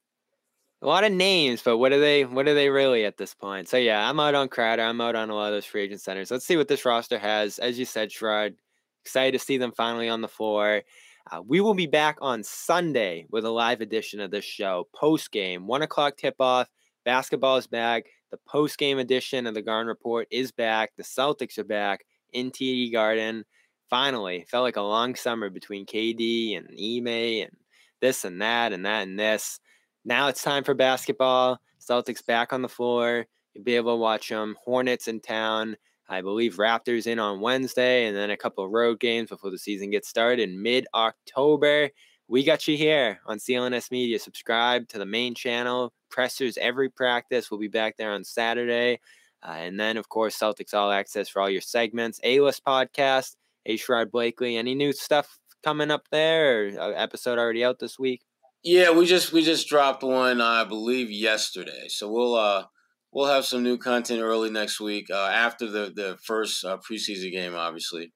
[0.81, 2.25] A lot of names, but what are they?
[2.25, 3.67] What are they really at this point?
[3.67, 4.83] So yeah, I'm out on Crowder.
[4.83, 6.29] I'm out on a lot of those free agent centers.
[6.29, 7.57] Let's see what this roster has.
[7.59, 8.55] As you said, Sherrod,
[9.03, 10.83] excited to see them finally on the floor.
[11.31, 15.31] Uh, we will be back on Sunday with a live edition of this show, post
[15.31, 16.69] game, one o'clock tip off.
[17.03, 18.05] Basketball is back.
[18.31, 20.91] The post game edition of the Garden Report is back.
[20.97, 23.45] The Celtics are back in TD Garden.
[23.89, 27.55] Finally, felt like a long summer between KD and Ime and
[28.01, 29.59] this and that and that and this.
[30.03, 31.59] Now it's time for basketball.
[31.79, 33.25] Celtics back on the floor.
[33.53, 34.55] You'll be able to watch them.
[34.63, 35.77] Hornets in town.
[36.07, 39.57] I believe Raptors in on Wednesday, and then a couple of road games before the
[39.57, 41.89] season gets started in mid October.
[42.27, 44.19] We got you here on CLNS Media.
[44.19, 45.93] Subscribe to the main channel.
[46.09, 47.49] Pressers every practice.
[47.49, 48.99] We'll be back there on Saturday.
[49.43, 52.19] Uh, and then, of course, Celtics All Access for all your segments.
[52.23, 53.77] A List podcast, A.
[53.77, 54.57] Sherrod Blakely.
[54.57, 56.67] Any new stuff coming up there?
[56.79, 58.21] Or episode already out this week?
[58.63, 61.85] Yeah, we just we just dropped one, I believe, yesterday.
[61.87, 62.65] So we'll uh
[63.11, 67.31] we'll have some new content early next week uh, after the the first uh, preseason
[67.31, 68.11] game, obviously.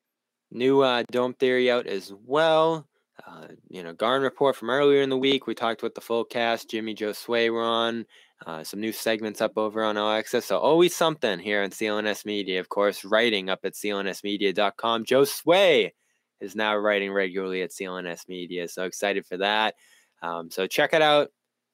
[0.52, 2.88] New uh, Dome Theory out as well.
[3.28, 5.46] Uh, you know, Garden Report from earlier in the week.
[5.46, 6.70] We talked with the full cast.
[6.70, 8.06] Jimmy Joe Sway were on.
[8.46, 10.46] Uh, some new segments up over on Access.
[10.46, 12.60] So always something here on CLNS Media.
[12.60, 15.06] Of course, writing up at clnsmedia.com.
[15.06, 15.94] Joe Sway
[16.40, 18.68] is now writing regularly at CLNS Media.
[18.68, 19.76] So excited for that.
[20.22, 21.32] Um, so check it out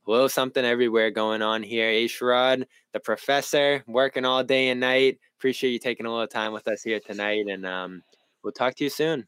[0.07, 1.89] a little something everywhere going on here.
[1.89, 5.20] Ashrod, the professor, working all day and night.
[5.38, 8.03] Appreciate you taking a little time with us here tonight, and um,
[8.43, 9.28] we'll talk to you soon.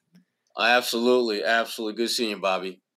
[0.57, 2.03] Absolutely, absolutely.
[2.03, 2.79] Good seeing you, Bobby.